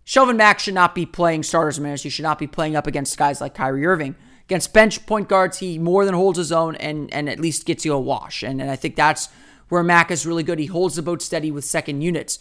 [0.05, 2.03] Shelvin Mack should not be playing starters minutes.
[2.03, 4.15] He should not be playing up against guys like Kyrie Irving.
[4.45, 7.85] Against bench point guards, he more than holds his own and and at least gets
[7.85, 8.43] you a wash.
[8.43, 9.29] And, and I think that's
[9.69, 10.59] where Mack is really good.
[10.59, 12.37] He holds the boat steady with second units.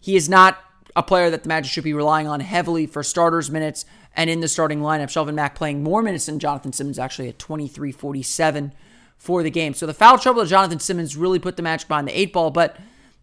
[0.00, 0.58] He is not
[0.98, 3.84] a player that the Magic should be relying on heavily for starters minutes
[4.16, 5.04] and in the starting lineup.
[5.04, 8.72] Shelvin Mack playing more minutes than Jonathan Simmons, actually at 23 47
[9.16, 9.74] for the game.
[9.74, 12.50] So the foul trouble of Jonathan Simmons really put the Magic behind the eight ball.
[12.50, 12.76] But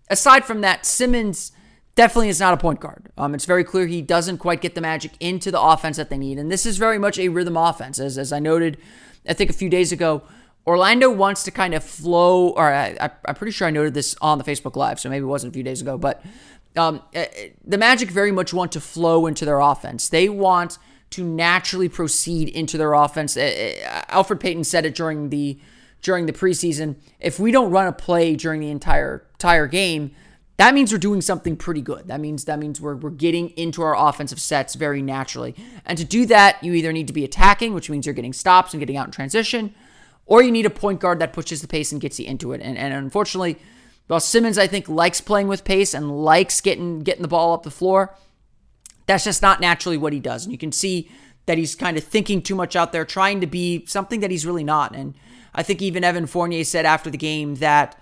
[0.09, 1.51] aside from that, Simmons
[1.95, 3.11] definitely is not a point guard.
[3.17, 6.17] Um, it's very clear he doesn't quite get the magic into the offense that they
[6.17, 6.39] need.
[6.39, 7.99] And this is very much a rhythm offense.
[7.99, 8.77] As, as I noted,
[9.27, 10.21] I think a few days ago,
[10.67, 14.39] Orlando wants to kind of flow, or I, am pretty sure I noted this on
[14.39, 16.23] the Facebook Live, so maybe it wasn't a few days ago, but
[16.77, 20.09] um, eh, eh, the Magic very much want to flow into their offense.
[20.09, 20.77] They want
[21.11, 23.37] to naturally proceed into their offense.
[23.37, 25.59] Alfred Elfrid Payton said it during the
[26.01, 26.95] during the preseason.
[27.19, 30.11] If we don't run a play during the entire entire game,
[30.57, 32.07] that means we're doing something pretty good.
[32.07, 35.55] That means that means we're, we're getting into our offensive sets very naturally.
[35.85, 38.73] And to do that, you either need to be attacking, which means you're getting stops
[38.73, 39.75] and getting out in transition,
[40.25, 42.61] or you need a point guard that pushes the pace and gets you into it.
[42.61, 43.57] And, and unfortunately,
[44.07, 47.63] while Simmons, I think, likes playing with pace and likes getting getting the ball up
[47.63, 48.15] the floor,
[49.07, 50.45] that's just not naturally what he does.
[50.45, 51.09] And you can see
[51.45, 54.45] that he's kind of thinking too much out there, trying to be something that he's
[54.45, 54.95] really not.
[54.95, 55.15] And
[55.53, 57.99] I think even Evan Fournier said after the game that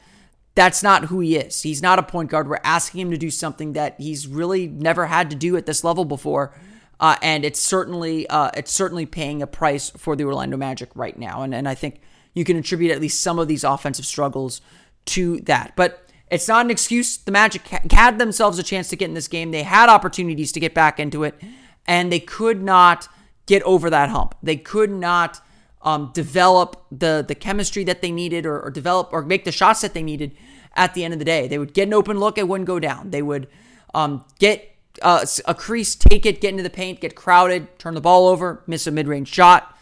[0.55, 1.61] that's not who he is.
[1.61, 2.47] He's not a point guard.
[2.47, 5.83] We're asking him to do something that he's really never had to do at this
[5.83, 6.53] level before.
[6.99, 11.17] Uh, and it's certainly uh, it's certainly paying a price for the Orlando Magic right
[11.17, 11.41] now.
[11.41, 12.01] And and I think
[12.33, 14.61] you can attribute at least some of these offensive struggles
[15.05, 15.73] to that.
[15.75, 17.17] But it's not an excuse.
[17.17, 19.51] The Magic had themselves a chance to get in this game.
[19.51, 21.39] They had opportunities to get back into it,
[21.85, 23.07] and they could not
[23.45, 24.35] get over that hump.
[24.41, 25.41] They could not
[25.83, 29.81] um, develop the the chemistry that they needed or, or, develop or make the shots
[29.81, 30.35] that they needed
[30.75, 31.47] at the end of the day.
[31.47, 33.11] They would get an open look, it wouldn't go down.
[33.11, 33.47] They would
[33.93, 38.01] um, get uh, a crease, take it, get into the paint, get crowded, turn the
[38.01, 39.72] ball over, miss a mid range shot.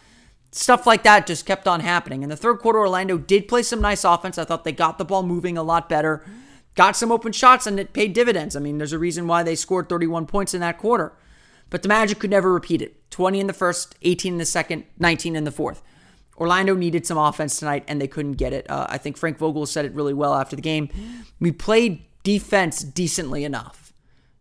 [0.54, 2.22] Stuff like that just kept on happening.
[2.22, 4.36] In the third quarter, Orlando did play some nice offense.
[4.36, 6.24] I thought they got the ball moving a lot better,
[6.74, 8.54] got some open shots, and it paid dividends.
[8.54, 11.14] I mean, there's a reason why they scored 31 points in that quarter.
[11.70, 14.84] But the Magic could never repeat it 20 in the first, 18 in the second,
[14.98, 15.82] 19 in the fourth.
[16.36, 18.68] Orlando needed some offense tonight, and they couldn't get it.
[18.68, 20.90] Uh, I think Frank Vogel said it really well after the game.
[21.40, 23.94] We played defense decently enough.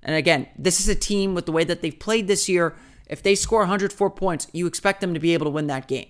[0.04, 2.76] And again, this is a team with the way that they've played this year.
[3.12, 6.08] If they score 104 points, you expect them to be able to win that game.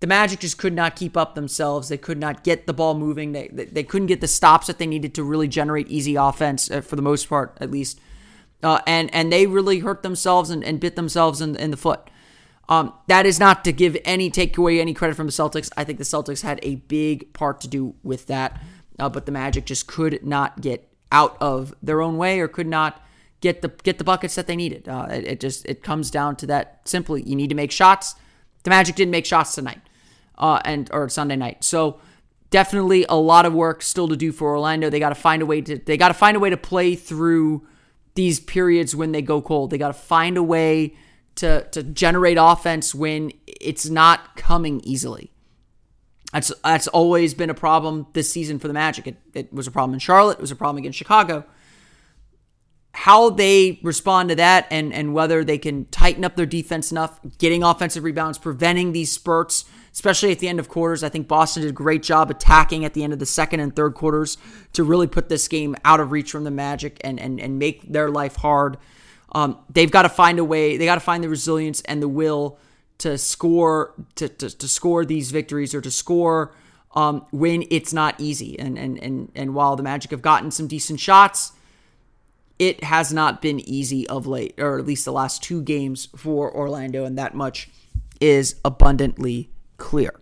[0.00, 1.88] The Magic just could not keep up themselves.
[1.88, 3.32] They could not get the ball moving.
[3.32, 6.68] They, they, they couldn't get the stops that they needed to really generate easy offense,
[6.70, 8.00] uh, for the most part, at least.
[8.60, 12.10] Uh, and, and they really hurt themselves and, and bit themselves in, in the foot.
[12.68, 15.70] Um, that is not to give any takeaway any credit from the Celtics.
[15.76, 18.60] I think the Celtics had a big part to do with that,
[18.98, 22.68] uh, but the Magic just could not get out of their own way or could
[22.68, 23.04] not
[23.40, 24.88] get the get the buckets that they needed.
[24.88, 27.22] Uh, it, it, just it comes down to that simply.
[27.22, 28.14] You need to make shots.
[28.62, 29.80] The Magic didn't make shots tonight,
[30.38, 31.64] uh, and or Sunday night.
[31.64, 32.00] So
[32.50, 34.90] definitely a lot of work still to do for Orlando.
[34.90, 36.94] They got to find a way to they got to find a way to play
[36.94, 37.66] through
[38.14, 39.70] these periods when they go cold.
[39.70, 40.94] They got to find a way
[41.36, 45.32] to to generate offense when it's not coming easily.
[46.32, 49.06] That's that's always been a problem this season for the Magic.
[49.06, 50.38] It, it was a problem in Charlotte.
[50.38, 51.44] It was a problem against Chicago.
[53.00, 57.18] How they respond to that and and whether they can tighten up their defense enough,
[57.38, 61.02] getting offensive rebounds, preventing these spurts, especially at the end of quarters.
[61.02, 63.74] I think Boston did a great job attacking at the end of the second and
[63.74, 64.36] third quarters
[64.74, 67.90] to really put this game out of reach from the Magic and and and make
[67.90, 68.76] their life hard.
[69.32, 70.76] Um, they've got to find a way.
[70.76, 72.58] They got to find the resilience and the will
[72.98, 76.52] to score to, to, to score these victories or to score
[76.94, 78.58] um, when it's not easy.
[78.58, 81.52] And and and and while the Magic have gotten some decent shots,
[82.60, 86.54] it has not been easy of late, or at least the last two games for
[86.54, 87.70] Orlando, and that much
[88.20, 89.48] is abundantly
[89.78, 90.20] clear.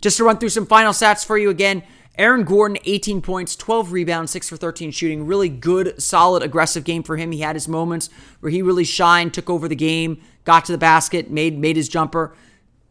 [0.00, 1.84] Just to run through some final stats for you again.
[2.18, 5.26] Aaron Gordon, 18 points, 12 rebounds, 6 for 13 shooting.
[5.26, 7.30] Really good, solid, aggressive game for him.
[7.30, 8.08] He had his moments
[8.40, 11.88] where he really shined, took over the game, got to the basket, made made his
[11.88, 12.34] jumper.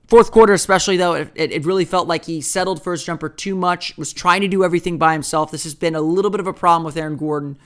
[0.07, 3.55] Fourth quarter, especially though, it, it really felt like he settled for his jumper too
[3.55, 5.51] much, was trying to do everything by himself.
[5.51, 7.57] This has been a little bit of a problem with Aaron Gordon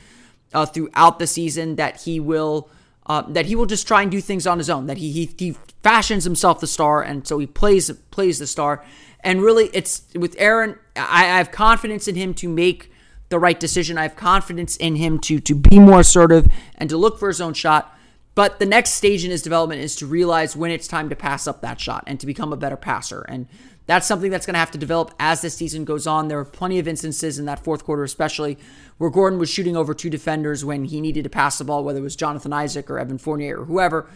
[0.53, 2.69] uh, throughout the season that he will.
[3.05, 4.85] Uh, that he will just try and do things on his own.
[4.85, 8.85] That he, he he fashions himself the star, and so he plays plays the star.
[9.21, 12.91] And really, it's with Aaron, I, I have confidence in him to make
[13.29, 13.97] the right decision.
[13.97, 17.41] I have confidence in him to to be more assertive and to look for his
[17.41, 17.95] own shot.
[18.35, 21.47] But the next stage in his development is to realize when it's time to pass
[21.47, 23.21] up that shot and to become a better passer.
[23.23, 23.47] And
[23.85, 26.27] that's something that's going to have to develop as the season goes on.
[26.27, 28.57] There were plenty of instances in that fourth quarter, especially
[28.99, 31.99] where Gordon was shooting over two defenders when he needed to pass the ball, whether
[31.99, 34.07] it was Jonathan Isaac or Evan Fournier or whoever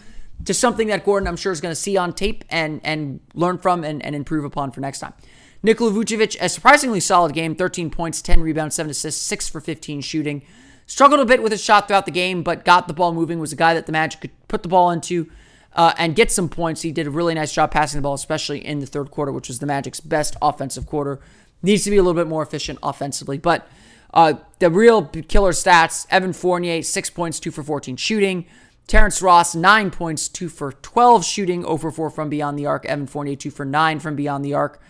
[0.41, 3.57] just something that Gordon, I'm sure, is going to see on tape and and learn
[3.57, 5.13] from and, and improve upon for next time.
[5.61, 10.01] Nikola Vucevic, a surprisingly solid game 13 points, 10 rebounds, 7 assists, 6 for 15
[10.01, 10.41] shooting.
[10.85, 13.39] Struggled a bit with his shot throughout the game, but got the ball moving.
[13.39, 15.31] Was a guy that the Magic could put the ball into
[15.73, 16.81] uh, and get some points.
[16.81, 19.47] He did a really nice job passing the ball, especially in the third quarter, which
[19.47, 21.21] was the Magic's best offensive quarter.
[21.61, 23.65] Needs to be a little bit more efficient offensively, but
[24.13, 28.45] Uh, the real killer stats Evan Fournier, 6 points, 2 for 14 shooting.
[28.85, 32.85] Terrence Ross, 9 points, 2 for 12 shooting, over 4 from beyond the arc.
[32.85, 34.81] Evan Fournier, 2 for 9 from beyond the arc.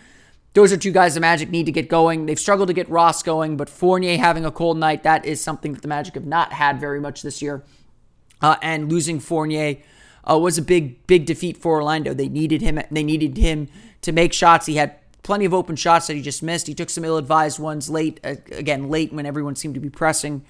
[0.54, 2.26] Those are two guys the Magic need to get going.
[2.26, 5.72] They've struggled to get Ross going, but Fournier having a cold night, that is something
[5.72, 7.64] that the Magic have not had very much this year.
[8.40, 9.78] Uh, and losing Fournier
[10.30, 12.14] uh, was a big, big defeat for Orlando.
[12.14, 12.80] They needed him.
[12.90, 13.68] They needed him
[14.02, 14.66] to make shots.
[14.66, 16.68] He had plenty of open shots that he just missed.
[16.68, 20.44] He took some ill-advised ones late, uh, again late when everyone seemed to be pressing.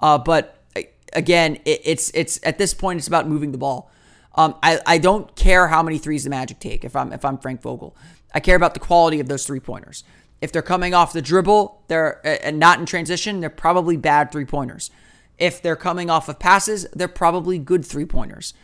[0.00, 0.80] Uh, but uh,
[1.12, 3.90] again, it, it's it's at this point it's about moving the ball.
[4.34, 7.38] Um, I, I don't care how many threes the Magic take if I'm if I'm
[7.38, 7.96] Frank Vogel.
[8.34, 10.02] I care about the quality of those three pointers.
[10.40, 14.44] If they're coming off the dribble, they're uh, not in transition, they're probably bad three
[14.44, 14.90] pointers.
[15.38, 18.54] If they're coming off of passes, they're probably good three pointers.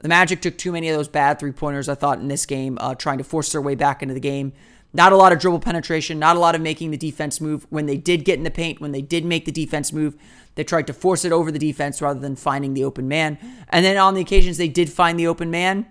[0.00, 2.78] The Magic took too many of those bad three pointers, I thought, in this game,
[2.80, 4.52] uh, trying to force their way back into the game.
[4.92, 7.66] Not a lot of dribble penetration, not a lot of making the defense move.
[7.68, 10.16] When they did get in the paint, when they did make the defense move,
[10.54, 13.38] they tried to force it over the defense rather than finding the open man.
[13.68, 15.86] And then on the occasions they did find the open man,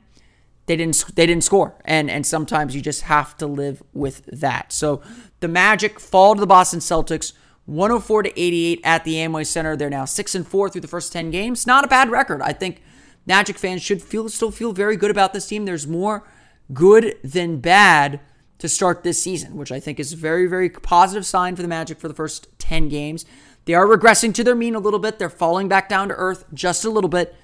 [0.65, 1.75] they didn't they didn't score.
[1.85, 4.73] And and sometimes you just have to live with that.
[4.73, 5.01] So
[5.39, 7.33] the Magic fall to the Boston Celtics
[7.65, 9.75] 104 to 88 at the Amway Center.
[9.75, 11.67] They're now 6 and 4 through the first 10 games.
[11.67, 12.41] Not a bad record.
[12.41, 12.81] I think
[13.25, 15.65] Magic fans should feel still feel very good about this team.
[15.65, 16.27] There's more
[16.73, 18.19] good than bad
[18.59, 21.67] to start this season, which I think is a very, very positive sign for the
[21.67, 23.25] Magic for the first 10 games.
[23.65, 25.19] They are regressing to their mean a little bit.
[25.19, 27.35] They're falling back down to earth just a little bit,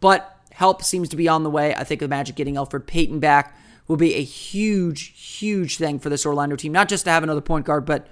[0.00, 1.74] but help seems to be on the way.
[1.74, 3.56] I think the Magic getting Elfrid Payton back
[3.88, 6.72] will be a huge, huge thing for this Orlando team.
[6.72, 8.06] Not just to have another point guard, but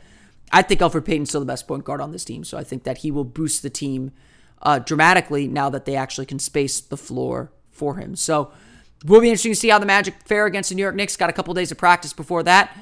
[0.50, 2.42] I think Elfrid Payton's still the best point guard on this team.
[2.42, 4.12] So I think that he will boost the team
[4.62, 8.16] uh, dramatically now that they actually can space the floor for him.
[8.16, 8.50] So
[9.04, 11.16] will be interesting to see how the Magic fare against the New York Knicks.
[11.16, 12.76] Got a couple days of practice before that.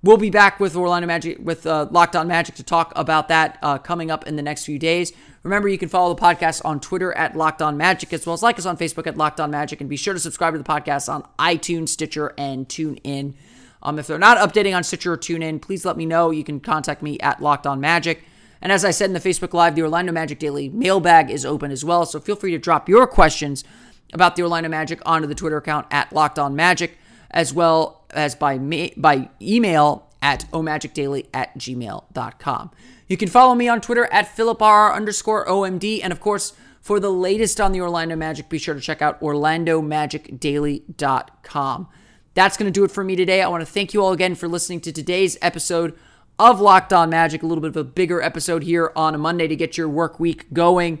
[0.00, 3.58] We'll be back with Orlando Magic with uh, Locked On Magic to talk about that
[3.62, 5.12] uh, coming up in the next few days.
[5.42, 8.42] Remember, you can follow the podcast on Twitter at Locked On Magic as well as
[8.42, 10.64] like us on Facebook at Locked On Magic, and be sure to subscribe to the
[10.64, 13.34] podcast on iTunes, Stitcher, and TuneIn.
[13.82, 16.30] Um, if they're not updating on Stitcher or TuneIn, please let me know.
[16.30, 18.24] You can contact me at Locked On Magic.
[18.60, 21.70] And as I said in the Facebook Live, the Orlando Magic Daily mailbag is open
[21.70, 22.06] as well.
[22.06, 23.64] So feel free to drop your questions
[24.12, 26.96] about the Orlando Magic onto the Twitter account at Locked On Magic,
[27.30, 32.70] as well as by ma- by email at omagicdaily at gmail.com.
[33.06, 36.00] You can follow me on Twitter at philipr underscore OMD.
[36.02, 39.20] And of course, for the latest on the Orlando Magic, be sure to check out
[39.20, 41.88] orlandomagicdaily.com.
[42.34, 43.42] That's going to do it for me today.
[43.42, 45.98] I want to thank you all again for listening to today's episode
[46.38, 49.48] of Locked On Magic, a little bit of a bigger episode here on a Monday
[49.48, 51.00] to get your work week going.